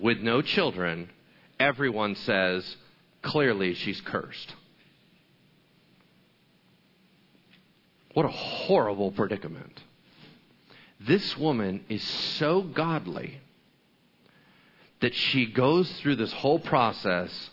[0.00, 1.10] with no children,
[1.58, 2.76] everyone says,
[3.22, 4.54] clearly she's cursed.
[8.14, 9.80] What a horrible predicament.
[11.00, 13.40] This woman is so godly
[15.00, 17.50] that she goes through this whole process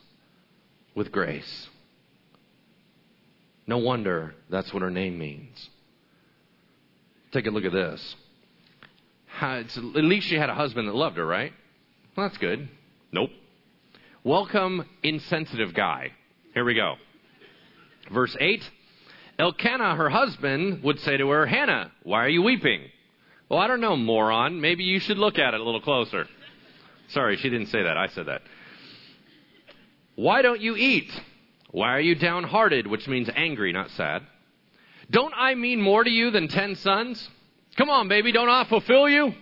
[0.95, 1.69] with grace.
[3.65, 5.69] No wonder that's what her name means.
[7.31, 8.15] Take a look at this
[9.41, 11.51] at least she had a husband that loved her, right?
[12.15, 12.67] Well, that's good.
[13.11, 13.29] Nope.
[14.23, 16.11] Welcome, insensitive guy.
[16.53, 16.95] Here we go.
[18.11, 18.69] Verse 8
[19.39, 22.81] Elkanah, her husband, would say to her, Hannah, why are you weeping?
[23.49, 24.59] Well, I don't know, moron.
[24.59, 26.27] Maybe you should look at it a little closer.
[27.07, 27.97] Sorry, she didn't say that.
[27.97, 28.41] I said that.
[30.15, 31.09] Why don't you eat?
[31.71, 34.23] Why are you downhearted, which means angry, not sad?
[35.09, 37.29] Don't I mean more to you than ten sons?
[37.77, 39.33] Come on, baby, don't I fulfill you?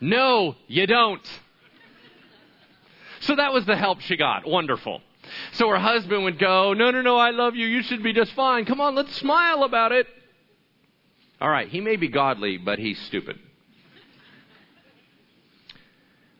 [0.00, 1.26] No, you don't.
[3.20, 4.46] So that was the help she got.
[4.46, 5.00] Wonderful.
[5.52, 7.66] So her husband would go, No, no, no, I love you.
[7.66, 8.66] You should be just fine.
[8.66, 10.06] Come on, let's smile about it.
[11.44, 13.38] All right, he may be godly, but he's stupid.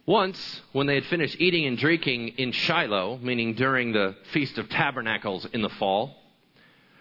[0.07, 4.71] Once, when they had finished eating and drinking in Shiloh, meaning during the Feast of
[4.71, 6.17] Tabernacles in the fall,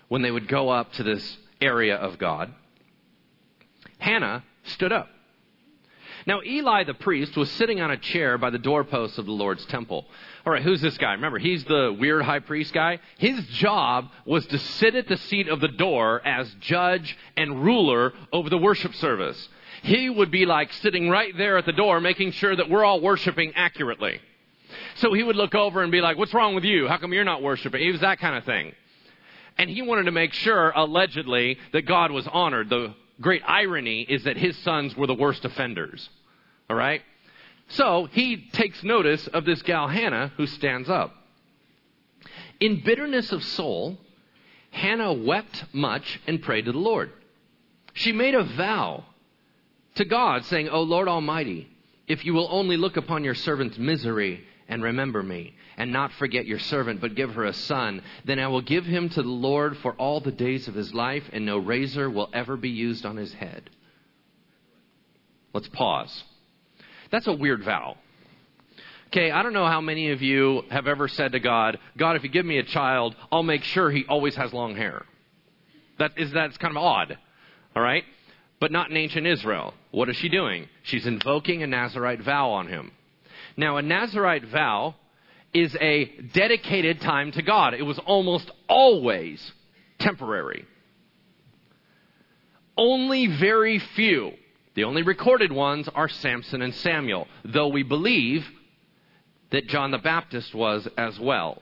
[0.10, 2.54] when they would go up to this area of God,
[4.00, 5.08] Hannah stood up.
[6.26, 9.66] Now, Eli the priest was sitting on a chair by the doorpost of the Lord's
[9.66, 10.06] temple.
[10.46, 11.12] All right, who's this guy?
[11.12, 13.00] Remember, he's the weird high priest guy.
[13.18, 18.14] His job was to sit at the seat of the door as judge and ruler
[18.32, 19.50] over the worship service.
[19.84, 23.02] He would be like sitting right there at the door, making sure that we're all
[23.02, 24.22] worshiping accurately.
[24.96, 26.88] So he would look over and be like, What's wrong with you?
[26.88, 27.82] How come you're not worshiping?
[27.82, 28.74] He was that kind of thing.
[29.58, 32.70] And he wanted to make sure, allegedly, that God was honored.
[32.70, 36.10] The great irony is that his sons were the worst offenders.
[36.70, 37.02] All right?
[37.70, 41.14] So he takes notice of this gal Hannah who stands up.
[42.60, 43.98] In bitterness of soul,
[44.72, 47.12] Hannah wept much and prayed to the Lord.
[47.94, 49.06] She made a vow
[49.96, 51.68] to God, saying, O Lord Almighty,
[52.08, 56.46] if you will only look upon your servant's misery and remember me, and not forget
[56.46, 58.02] your servant, but give her a son.
[58.26, 61.24] Then I will give him to the Lord for all the days of his life,
[61.32, 63.70] and no razor will ever be used on his head.
[65.54, 66.24] Let's pause.
[67.12, 67.98] That's a weird vow.
[69.08, 72.24] Okay, I don't know how many of you have ever said to God, God, if
[72.24, 75.06] you give me a child, I'll make sure he always has long hair.
[76.00, 77.18] That is that's kind of odd.
[77.76, 78.04] All right?
[78.60, 79.76] But not in ancient Israel.
[79.92, 80.68] What is she doing?
[80.82, 82.92] She's invoking a Nazarite vow on him.
[83.56, 84.96] Now, a Nazarite vow
[85.54, 87.74] is a dedicated time to God.
[87.74, 89.52] It was almost always
[90.00, 90.66] temporary.
[92.76, 94.32] Only very few,
[94.76, 98.44] the only recorded ones are Samson and Samuel, though we believe
[99.52, 101.62] that John the Baptist was as well.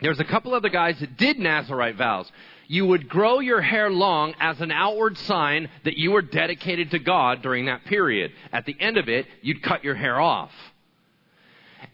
[0.00, 2.30] There's a couple other guys that did Nazarite vows.
[2.74, 6.98] You would grow your hair long as an outward sign that you were dedicated to
[6.98, 8.32] God during that period.
[8.52, 10.50] At the end of it, you'd cut your hair off.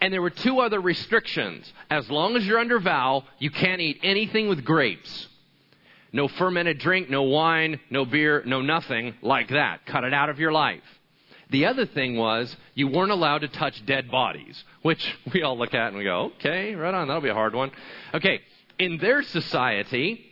[0.01, 1.71] And there were two other restrictions.
[1.91, 5.29] As long as you're under vow, you can't eat anything with grapes.
[6.15, 9.85] No fermented drink, no wine, no beer, no nothing like that.
[9.85, 10.81] Cut it out of your life.
[11.51, 15.75] The other thing was you weren't allowed to touch dead bodies, which we all look
[15.75, 17.71] at and we go, okay, right on, that'll be a hard one.
[18.15, 18.41] Okay,
[18.79, 20.29] in their society,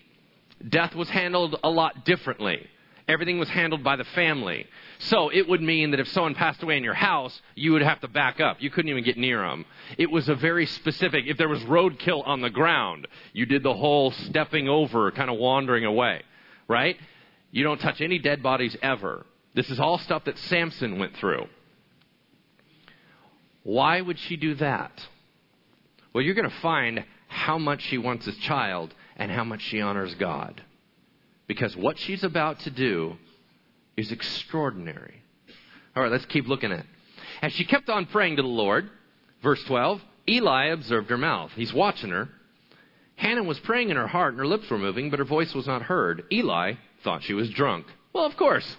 [0.67, 2.67] death was handled a lot differently.
[3.07, 4.67] Everything was handled by the family.
[4.99, 8.01] So it would mean that if someone passed away in your house, you would have
[8.01, 8.59] to back up.
[8.61, 9.65] You couldn't even get near them.
[9.97, 13.73] It was a very specific, if there was roadkill on the ground, you did the
[13.73, 16.23] whole stepping over, kind of wandering away,
[16.69, 16.97] right?
[17.51, 19.25] You don't touch any dead bodies ever.
[19.55, 21.47] This is all stuff that Samson went through.
[23.63, 24.93] Why would she do that?
[26.13, 29.81] Well, you're going to find how much she wants his child and how much she
[29.81, 30.63] honors God.
[31.47, 33.17] Because what she's about to do
[33.97, 35.23] is extraordinary.
[35.97, 36.87] All right, let's keep looking at it.
[37.43, 38.89] As she kept on praying to the Lord,
[39.43, 41.51] verse 12, Eli observed her mouth.
[41.57, 42.29] He's watching her.
[43.17, 45.67] Hannah was praying in her heart, and her lips were moving, but her voice was
[45.67, 46.25] not heard.
[46.31, 47.87] Eli thought she was drunk.
[48.13, 48.77] Well, of course.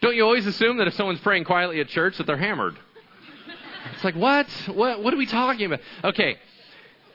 [0.00, 2.78] Don't you always assume that if someone's praying quietly at church that they're hammered?
[3.94, 4.48] It's like, what?
[4.68, 5.80] What, what are we talking about?
[6.04, 6.36] Okay.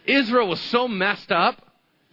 [0.06, 1.63] Israel was so messed up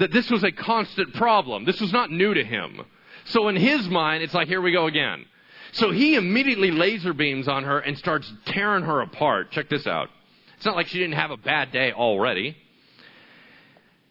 [0.01, 1.65] that this was a constant problem.
[1.65, 2.81] This was not new to him.
[3.27, 5.27] So in his mind, it's like, here we go again.
[5.73, 9.53] So he immediately laser beams on her and starts tearing her apart.
[9.53, 10.09] Check this out.
[10.57, 12.57] It's not like she didn't have a bad day already.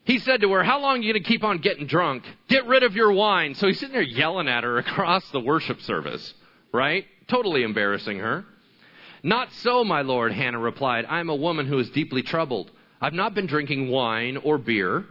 [0.05, 2.23] He said to her, How long are you going to keep on getting drunk?
[2.47, 3.55] Get rid of your wine.
[3.55, 6.33] So he's sitting there yelling at her across the worship service,
[6.71, 7.05] right?
[7.27, 8.45] Totally embarrassing her.
[9.23, 11.05] Not so, my lord, Hannah replied.
[11.09, 12.71] I am a woman who is deeply troubled.
[13.01, 15.05] I've not been drinking wine or beer.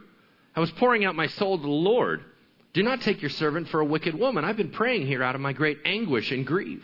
[0.55, 2.25] I was pouring out my soul to the Lord.
[2.73, 4.45] Do not take your servant for a wicked woman.
[4.45, 6.83] I've been praying here out of my great anguish and grief.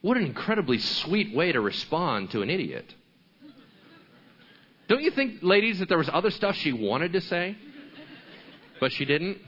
[0.00, 2.94] What an incredibly sweet way to respond to an idiot.
[4.86, 7.56] Don't you think, ladies, that there was other stuff she wanted to say,
[8.80, 9.38] but she didn't?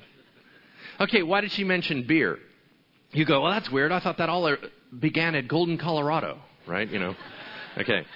[0.98, 2.38] Okay, why did she mention beer?
[3.12, 3.92] You go, well, that's weird.
[3.92, 4.58] I thought that all er,
[4.98, 6.90] began at Golden, Colorado, right?
[6.90, 7.14] You know.
[7.76, 8.06] Okay.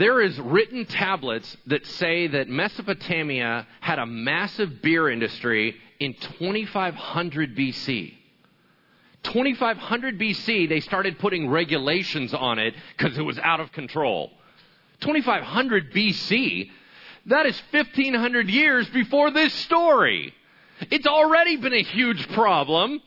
[0.00, 7.54] There is written tablets that say that Mesopotamia had a massive beer industry in 2500
[7.54, 8.14] BC.
[9.24, 14.30] 2500 BC, they started putting regulations on it because it was out of control.
[15.00, 16.70] 2500 BC,
[17.26, 20.32] that is 1500 years before this story.
[20.90, 23.02] It's already been a huge problem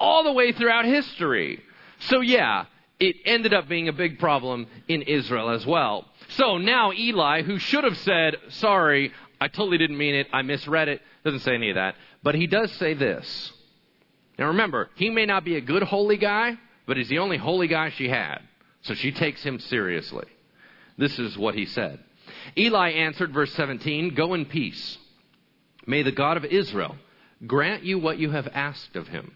[0.00, 1.62] all the way throughout history.
[1.98, 2.64] So, yeah,
[2.98, 6.06] it ended up being a big problem in Israel as well.
[6.28, 10.88] So now Eli, who should have said, Sorry, I totally didn't mean it, I misread
[10.88, 11.94] it, doesn't say any of that.
[12.22, 13.52] But he does say this.
[14.38, 17.66] Now remember, he may not be a good holy guy, but he's the only holy
[17.66, 18.38] guy she had.
[18.82, 20.26] So she takes him seriously.
[20.96, 22.00] This is what he said.
[22.56, 24.98] Eli answered, verse 17, Go in peace.
[25.86, 26.96] May the God of Israel
[27.46, 29.32] grant you what you have asked of him.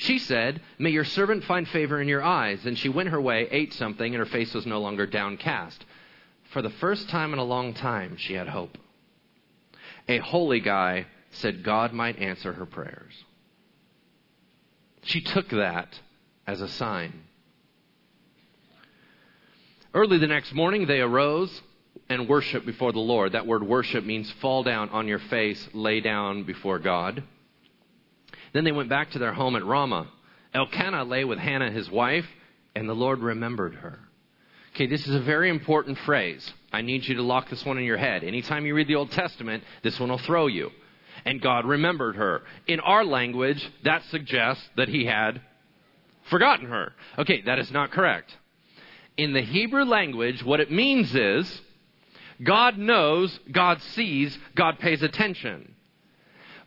[0.00, 2.64] She said, May your servant find favor in your eyes.
[2.64, 5.84] And she went her way, ate something, and her face was no longer downcast.
[6.50, 8.78] For the first time in a long time, she had hope.
[10.06, 13.12] A holy guy said God might answer her prayers.
[15.02, 15.98] She took that
[16.46, 17.24] as a sign.
[19.92, 21.60] Early the next morning, they arose
[22.08, 23.32] and worshiped before the Lord.
[23.32, 27.24] That word worship means fall down on your face, lay down before God.
[28.52, 30.08] Then they went back to their home at Ramah.
[30.54, 32.26] Elkanah lay with Hannah, his wife,
[32.74, 33.98] and the Lord remembered her.
[34.74, 36.52] Okay, this is a very important phrase.
[36.72, 38.22] I need you to lock this one in your head.
[38.22, 40.70] Anytime you read the Old Testament, this one will throw you.
[41.24, 42.42] And God remembered her.
[42.66, 45.40] In our language, that suggests that he had
[46.30, 46.92] forgotten her.
[47.18, 48.36] Okay, that is not correct.
[49.16, 51.60] In the Hebrew language, what it means is
[52.42, 55.74] God knows, God sees, God pays attention.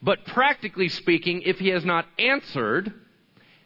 [0.02, 2.94] But practically speaking, if he has not answered,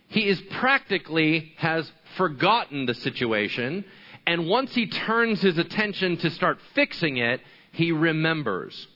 [0.08, 3.86] he is practically has forgotten the situation.
[4.28, 8.88] And once he turns his attention to start fixing it, he remembers.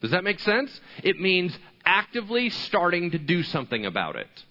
[0.00, 0.80] Does that make sense?
[1.02, 4.44] It means actively starting to do something about it.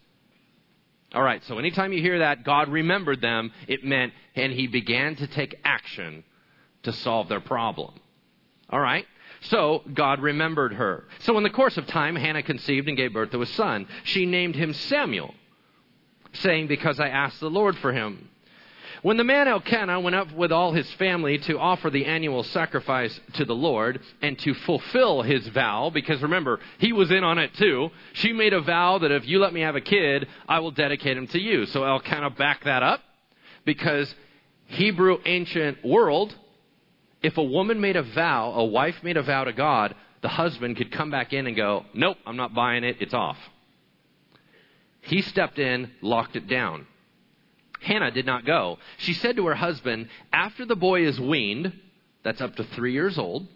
[1.13, 5.15] All right, so anytime you hear that, God remembered them, it meant, and he began
[5.17, 6.23] to take action
[6.83, 7.93] to solve their problem.
[8.69, 9.05] All right?
[9.41, 11.05] So God remembered her.
[11.19, 13.87] So in the course of time, Hannah conceived and gave birth to a son.
[14.03, 15.33] She named him Samuel,
[16.33, 18.29] saying, Because I asked the Lord for him.
[19.01, 23.19] When the man Elkanah went up with all his family to offer the annual sacrifice
[23.33, 27.51] to the Lord and to fulfill his vow, because remember, he was in on it
[27.55, 30.69] too, she made a vow that if you let me have a kid, I will
[30.69, 31.65] dedicate him to you.
[31.65, 33.01] So Elkanah backed that up
[33.65, 34.13] because
[34.67, 36.35] Hebrew ancient world,
[37.21, 40.77] if a woman made a vow, a wife made a vow to God, the husband
[40.77, 43.37] could come back in and go, Nope, I'm not buying it, it's off.
[45.01, 46.87] He stepped in, locked it down.
[47.81, 48.77] Hannah did not go.
[48.97, 51.73] She said to her husband, After the boy is weaned,
[52.23, 53.47] that's up to three years old,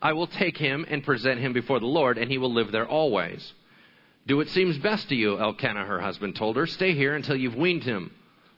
[0.00, 2.86] I will take him and present him before the Lord, and he will live there
[2.86, 3.52] always.
[4.26, 6.66] Do what seems best to you, Elkanah, her husband told her.
[6.66, 8.12] Stay here until you've weaned him.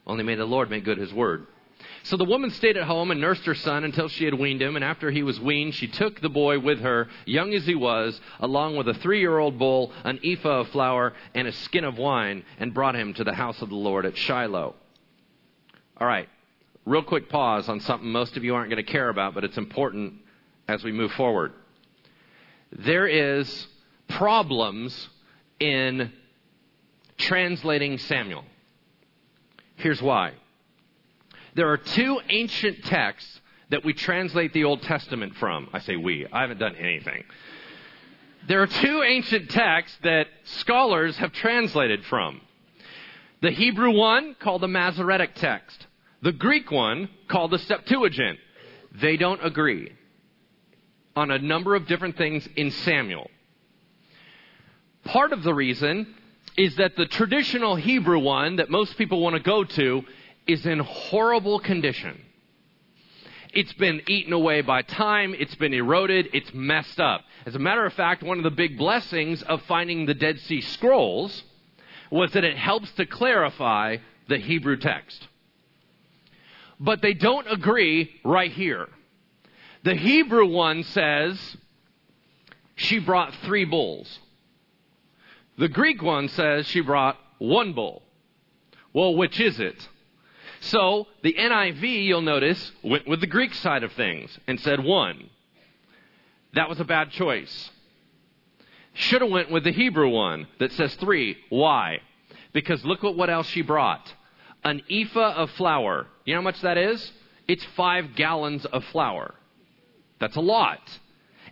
[0.05, 1.47] Only may the Lord make good his word.
[2.03, 4.75] So the woman stayed at home and nursed her son until she had weaned him.
[4.75, 8.19] And after he was weaned, she took the boy with her, young as he was,
[8.39, 11.97] along with a three year old bull, an ephah of flour, and a skin of
[11.97, 14.75] wine, and brought him to the house of the Lord at Shiloh.
[15.97, 16.29] All right,
[16.85, 19.57] real quick pause on something most of you aren't going to care about, but it's
[19.57, 20.13] important
[20.67, 21.53] as we move forward.
[22.71, 23.67] There is
[24.09, 25.09] problems
[25.59, 26.11] in
[27.17, 28.43] translating Samuel.
[29.75, 30.33] Here's why.
[31.55, 33.39] There are two ancient texts
[33.69, 35.69] that we translate the Old Testament from.
[35.73, 37.23] I say we, I haven't done anything.
[38.47, 42.41] There are two ancient texts that scholars have translated from.
[43.41, 45.87] The Hebrew one, called the Masoretic text.
[46.21, 48.37] The Greek one, called the Septuagint.
[49.01, 49.93] They don't agree
[51.15, 53.29] on a number of different things in Samuel.
[55.05, 56.13] Part of the reason
[56.57, 60.03] is that the traditional Hebrew one that most people want to go to
[60.47, 62.21] is in horrible condition.
[63.53, 67.21] It's been eaten away by time, it's been eroded, it's messed up.
[67.45, 70.59] As a matter of fact, one of the big blessings of finding the Dead Sea
[70.61, 71.43] Scrolls
[72.11, 75.27] was that it helps to clarify the Hebrew text.
[76.79, 78.89] But they don't agree right here.
[79.83, 81.57] The Hebrew one says
[82.75, 84.19] she brought three bulls.
[85.57, 88.01] The Greek one says she brought one bull.
[88.91, 89.87] Well, which is it?
[90.65, 95.29] So the NIV, you'll notice, went with the Greek side of things and said one.
[96.53, 97.69] That was a bad choice.
[98.93, 101.37] Should have went with the Hebrew one that says three.
[101.49, 101.99] Why?
[102.51, 104.11] Because look at what else she brought.
[104.63, 106.07] An ephah of flour.
[106.23, 107.11] You know how much that is?
[107.47, 109.35] It's five gallons of flour.
[110.19, 110.81] That's a lot.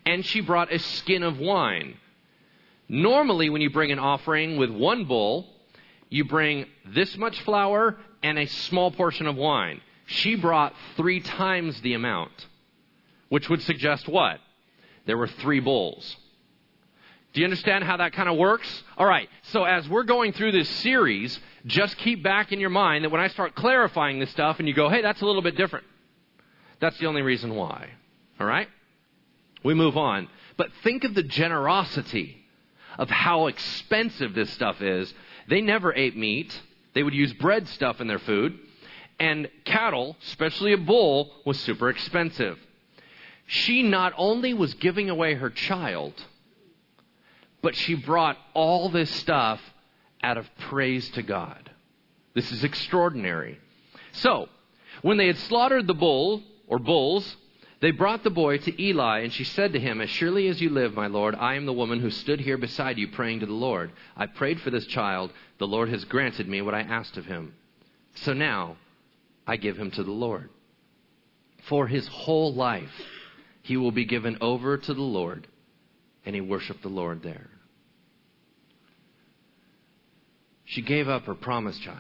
[0.06, 1.98] And she brought a skin of wine.
[2.90, 5.48] Normally, when you bring an offering with one bull,
[6.10, 9.82] you bring this much flour and a small portion of wine.
[10.06, 12.48] She brought three times the amount,
[13.30, 14.40] which would suggest what?
[15.06, 16.18] There were three bulls.
[17.34, 18.84] Do you understand how that kind of works?
[18.98, 23.04] All right, so as we're going through this series, just keep back in your mind
[23.04, 25.58] that when I start clarifying this stuff and you go, hey, that's a little bit
[25.58, 25.86] different,
[26.80, 27.90] that's the only reason why.
[28.40, 28.68] All right?
[29.64, 30.28] We move on.
[30.58, 32.38] But think of the generosity
[33.00, 35.12] of how expensive this stuff is.
[35.50, 36.62] They never ate meat,
[36.94, 38.58] they would use bread stuff in their food.
[39.20, 42.58] And cattle, especially a bull, was super expensive.
[43.46, 46.14] She not only was giving away her child,
[47.62, 49.62] but she brought all this stuff
[50.22, 51.70] out of praise to God.
[52.34, 53.60] This is extraordinary.
[54.14, 54.50] So,
[55.02, 57.36] when they had slaughtered the bull, or bulls,
[57.84, 60.70] they brought the boy to Eli, and she said to him, As surely as you
[60.70, 63.52] live, my Lord, I am the woman who stood here beside you praying to the
[63.52, 63.92] Lord.
[64.16, 65.34] I prayed for this child.
[65.58, 67.56] The Lord has granted me what I asked of him.
[68.16, 68.78] So now
[69.46, 70.50] I give him to the Lord.
[71.68, 73.02] For his whole life
[73.64, 75.46] he will be given over to the Lord,
[76.26, 77.50] and he worshiped the Lord there.
[80.64, 82.00] She gave up her promised child.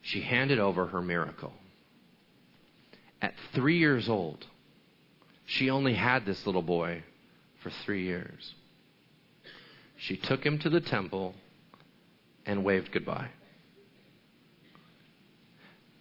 [0.00, 1.52] She handed over her miracle.
[3.24, 4.44] At three years old,
[5.46, 7.04] she only had this little boy
[7.62, 8.54] for three years.
[9.96, 11.34] She took him to the temple
[12.44, 13.30] and waved goodbye.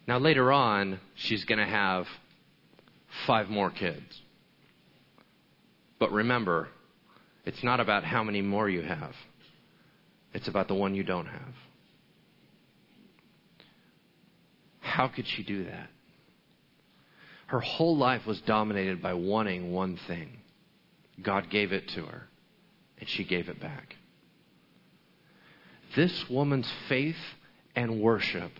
[0.05, 2.07] Now, later on, she's going to have
[3.25, 4.21] five more kids.
[5.99, 6.67] But remember,
[7.45, 9.15] it's not about how many more you have,
[10.33, 11.55] it's about the one you don't have.
[14.81, 15.87] How could she do that?
[17.53, 20.39] Her whole life was dominated by wanting one thing.
[21.21, 22.27] God gave it to her,
[22.97, 23.95] and she gave it back.
[25.95, 27.35] This woman's faith
[27.75, 28.53] and worship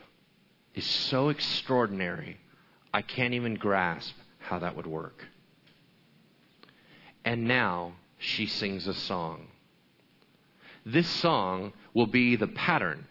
[0.76, 2.38] is so extraordinary,
[2.94, 5.26] I can't even grasp how that would work.
[7.26, 9.48] And now she sings a song.
[10.86, 13.08] This song will be the pattern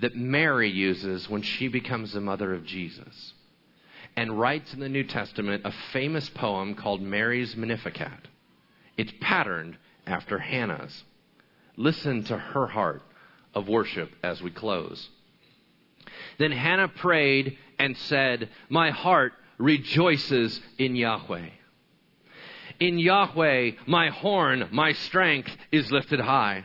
[0.00, 3.34] that Mary uses when she becomes the mother of Jesus
[4.16, 8.28] and writes in the New Testament a famous poem called Mary's Magnificat.
[8.96, 11.04] It's patterned after Hannah's.
[11.76, 13.02] Listen to her heart
[13.54, 15.08] of worship as we close.
[16.38, 21.48] Then Hannah prayed and said, My heart rejoices in Yahweh.
[22.80, 26.64] In Yahweh, my horn, my strength is lifted high.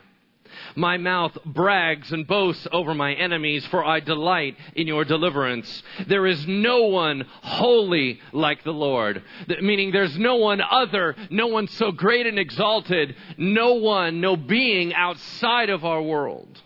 [0.76, 5.84] My mouth brags and boasts over my enemies, for I delight in your deliverance.
[6.08, 9.24] There is no one holy like the Lord.
[9.62, 14.94] Meaning there's no one other, no one so great and exalted, no one, no being
[14.94, 16.62] outside of our world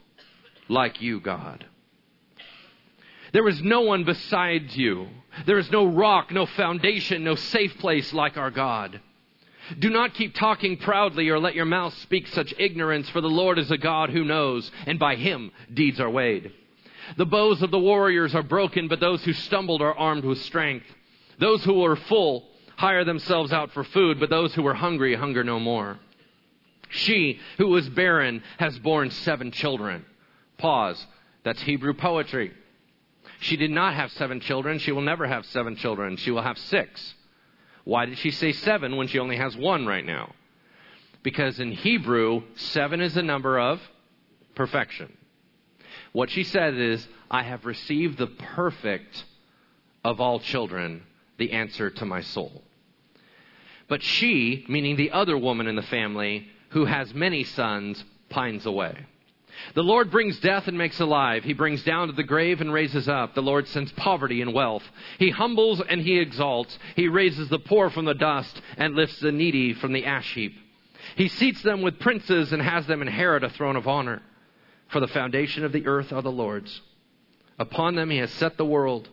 [0.69, 1.65] like you, God.
[3.33, 5.07] There is no one besides you.
[5.45, 9.01] There is no rock, no foundation, no safe place like our God.
[9.79, 13.59] Do not keep talking proudly or let your mouth speak such ignorance, for the Lord
[13.59, 16.51] is a God who knows, and by him deeds are weighed.
[17.17, 20.85] The bows of the warriors are broken, but those who stumbled are armed with strength.
[21.39, 22.47] Those who were full
[22.77, 25.99] hire themselves out for food, but those who were hungry hunger no more.
[26.89, 30.05] She who was barren has borne seven children.
[30.57, 31.05] Pause.
[31.43, 32.53] That's Hebrew poetry.
[33.39, 34.79] She did not have seven children.
[34.79, 36.17] She will never have seven children.
[36.17, 37.15] She will have six.
[37.83, 40.33] Why did she say seven when she only has one right now?
[41.21, 43.81] Because in Hebrew, seven is the number of
[44.55, 45.17] perfection.
[46.11, 49.25] What she said is, I have received the perfect
[50.03, 51.03] of all children,
[51.37, 52.63] the answer to my soul.
[53.87, 59.05] But she, meaning the other woman in the family, who has many sons, pines away.
[59.75, 61.43] The Lord brings death and makes alive.
[61.43, 63.33] He brings down to the grave and raises up.
[63.33, 64.83] The Lord sends poverty and wealth.
[65.19, 66.77] He humbles and he exalts.
[66.95, 70.55] He raises the poor from the dust and lifts the needy from the ash heap.
[71.15, 74.21] He seats them with princes and has them inherit a throne of honor.
[74.89, 76.81] For the foundation of the earth are the Lord's.
[77.57, 79.09] Upon them he has set the world.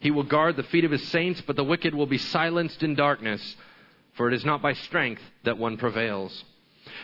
[0.00, 2.94] He will guard the feet of his saints, but the wicked will be silenced in
[2.94, 3.56] darkness.
[4.14, 6.44] For it is not by strength that one prevails.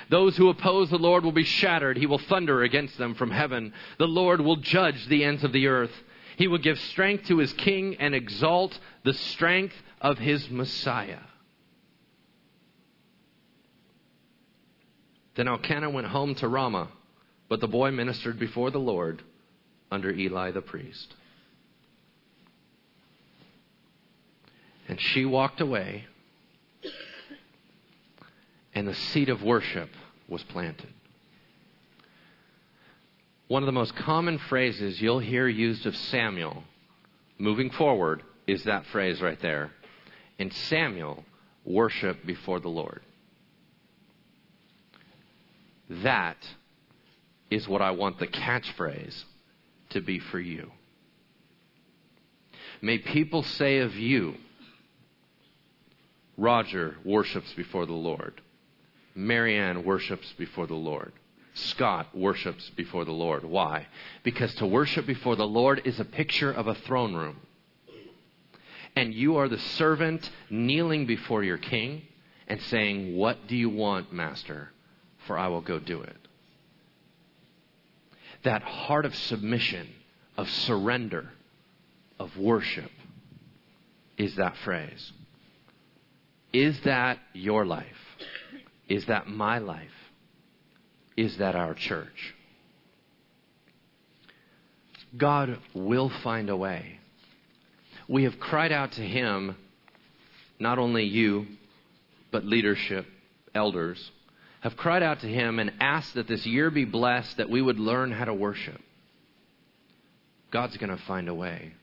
[0.09, 1.97] Those who oppose the Lord will be shattered.
[1.97, 3.73] He will thunder against them from heaven.
[3.99, 5.93] The Lord will judge the ends of the earth.
[6.37, 11.21] He will give strength to his king and exalt the strength of his Messiah.
[15.35, 16.89] Then Elkanah went home to Ramah,
[17.49, 19.23] but the boy ministered before the Lord
[19.91, 21.15] under Eli the priest.
[24.89, 26.07] And she walked away
[28.75, 29.91] and the seed of worship
[30.29, 30.89] was planted.
[33.49, 36.63] One of the most common phrases you'll hear used of Samuel
[37.39, 39.73] moving forward is that phrase right there.
[40.39, 41.25] And Samuel,
[41.65, 43.03] worship before the Lord.
[45.89, 46.37] That
[47.51, 49.25] is what I want the catchphrase
[49.91, 50.71] to be for you.
[52.81, 54.35] May people say of you,
[56.37, 58.41] Roger worships before the Lord.
[59.15, 61.13] Marianne worships before the Lord.
[61.55, 63.45] Scott worships before the Lord.
[63.45, 63.87] Why?
[64.23, 67.37] Because to worship before the Lord is a picture of a throne room.
[68.97, 72.03] And you are the servant kneeling before your king
[72.49, 74.71] and saying, What do you want, Master?
[75.27, 76.17] For I will go do it.
[78.43, 79.89] That heart of submission,
[80.37, 81.31] of surrender,
[82.19, 82.91] of worship
[84.17, 85.13] is that phrase.
[86.53, 87.87] Is that your life?
[88.91, 89.89] Is that my life?
[91.17, 92.35] Is that our church?
[95.17, 96.99] God will find a way.
[98.09, 99.55] We have cried out to Him,
[100.59, 101.47] not only you,
[102.33, 103.07] but leadership,
[103.55, 104.11] elders,
[104.61, 107.79] have cried out to Him and asked that this year be blessed, that we would
[107.79, 108.81] learn how to worship.
[110.51, 111.75] God's going to find a way.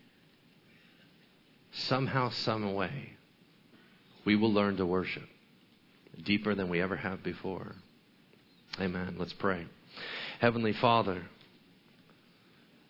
[1.71, 3.13] Somehow, some way,
[4.25, 5.27] we will learn to worship
[6.23, 7.75] deeper than we ever have before.
[8.79, 9.15] Amen.
[9.17, 9.65] Let's pray.
[10.39, 11.23] Heavenly Father,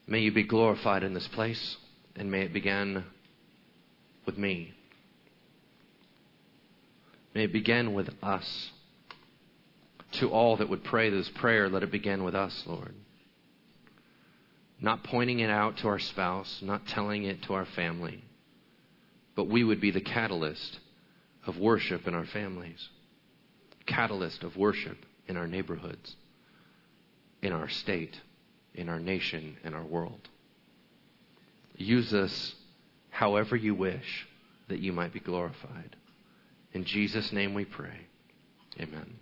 [0.05, 1.77] may you be glorified in this place,
[2.15, 3.03] and may it begin
[4.25, 4.73] with me.
[7.33, 8.71] May it begin with us.
[10.19, 12.95] To all that would pray this prayer, let it begin with us, Lord.
[14.79, 18.23] Not pointing it out to our spouse, not telling it to our family,
[19.35, 20.79] but we would be the catalyst
[21.45, 22.89] of worship in our families
[23.87, 26.15] catalyst of worship in our neighborhoods,
[27.41, 28.19] in our state,
[28.75, 30.29] in our nation and our world.
[31.75, 32.53] Use us
[33.09, 34.27] however you wish
[34.67, 35.95] that you might be glorified.
[36.73, 38.07] In Jesus' name we pray.
[38.79, 39.15] Amen.